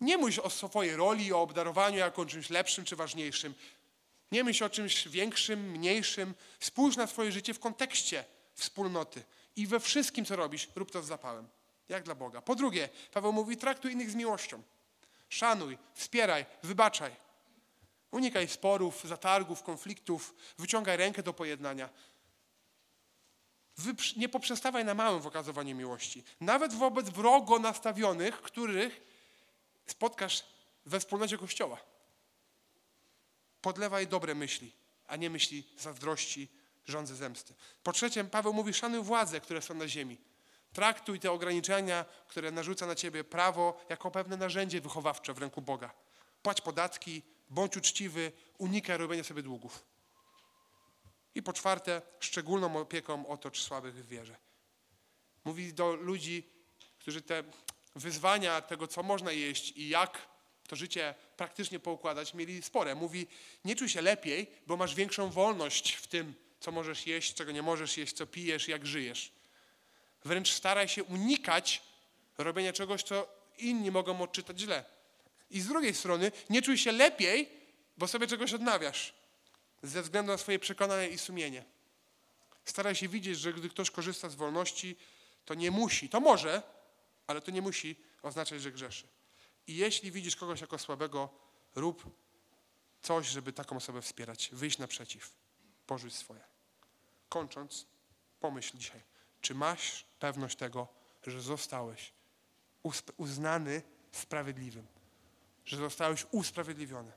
[0.00, 3.54] Nie myśl o swojej roli, o obdarowaniu jako czymś lepszym czy ważniejszym.
[4.32, 6.34] Nie myśl o czymś większym, mniejszym.
[6.60, 8.24] Spójrz na swoje życie w kontekście
[8.54, 9.22] wspólnoty
[9.56, 11.48] i we wszystkim, co robisz, rób to z zapałem,
[11.88, 12.42] jak dla Boga.
[12.42, 14.62] Po drugie, Paweł mówi, traktuj innych z miłością.
[15.28, 17.16] Szanuj, wspieraj, wybaczaj.
[18.10, 21.88] Unikaj sporów, zatargów, konfliktów, wyciągaj rękę do pojednania
[24.16, 26.24] nie poprzestawaj na małym w okazywaniu miłości.
[26.40, 29.00] Nawet wobec wrogo nastawionych, których
[29.86, 30.44] spotkasz
[30.86, 31.78] we wspólnocie Kościoła.
[33.62, 34.72] Podlewaj dobre myśli,
[35.06, 36.48] a nie myśli zazdrości,
[36.86, 37.54] rządzy zemsty.
[37.82, 40.18] Po trzecie, Paweł mówi, szanuj władze, które są na ziemi.
[40.72, 45.90] Traktuj te ograniczenia, które narzuca na ciebie prawo, jako pewne narzędzie wychowawcze w ręku Boga.
[46.42, 49.91] Płać podatki, bądź uczciwy, unikaj robienia sobie długów.
[51.34, 54.36] I po czwarte, szczególną opieką otocz słabych w wierze.
[55.44, 56.42] Mówi do ludzi,
[56.98, 57.44] którzy te
[57.94, 60.28] wyzwania tego, co można jeść i jak
[60.68, 62.94] to życie praktycznie poukładać, mieli spore.
[62.94, 63.26] Mówi,
[63.64, 67.62] nie czuj się lepiej, bo masz większą wolność w tym, co możesz jeść, czego nie
[67.62, 69.32] możesz jeść, co pijesz, jak żyjesz.
[70.24, 71.82] Wręcz staraj się unikać
[72.38, 73.28] robienia czegoś, co
[73.58, 74.84] inni mogą odczytać źle.
[75.50, 77.48] I z drugiej strony, nie czuj się lepiej,
[77.96, 79.14] bo sobie czegoś odnawiasz
[79.82, 81.64] ze względu na swoje przekonania i sumienie.
[82.64, 84.96] Staraj się widzieć, że gdy ktoś korzysta z wolności,
[85.44, 86.62] to nie musi, to może,
[87.26, 89.06] ale to nie musi oznaczać, że grzeszy.
[89.66, 91.28] I jeśli widzisz kogoś jako słabego,
[91.74, 92.04] rób
[93.02, 95.32] coś, żeby taką osobę wspierać, wyjść naprzeciw,
[95.86, 96.40] porzuć swoje.
[97.28, 97.86] Kończąc,
[98.40, 99.00] pomyśl dzisiaj,
[99.40, 100.88] czy masz pewność tego,
[101.26, 102.12] że zostałeś
[103.16, 104.86] uznany sprawiedliwym,
[105.64, 107.12] że zostałeś usprawiedliwiony.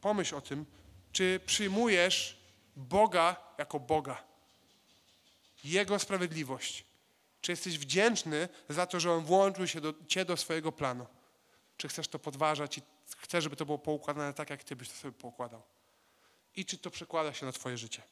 [0.00, 0.66] Pomyśl o tym,
[1.12, 2.40] czy przyjmujesz
[2.76, 4.22] Boga jako Boga,
[5.64, 6.84] Jego sprawiedliwość.
[7.40, 11.06] Czy jesteś wdzięczny za to, że On włączył się do, Cię do swojego planu?
[11.80, 12.82] czy chcesz to podważać i
[13.18, 15.62] chcesz, żeby to było poukładane tak, jak ty byś to sobie poukładał.
[16.56, 18.02] I czy to przekłada się na twoje życie.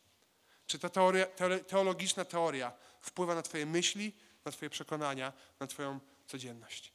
[0.66, 1.26] Czy ta teoria,
[1.66, 4.12] teologiczna teoria wpływa na twoje myśli,
[4.44, 6.92] na twoje przekonania, na twoją codzienność.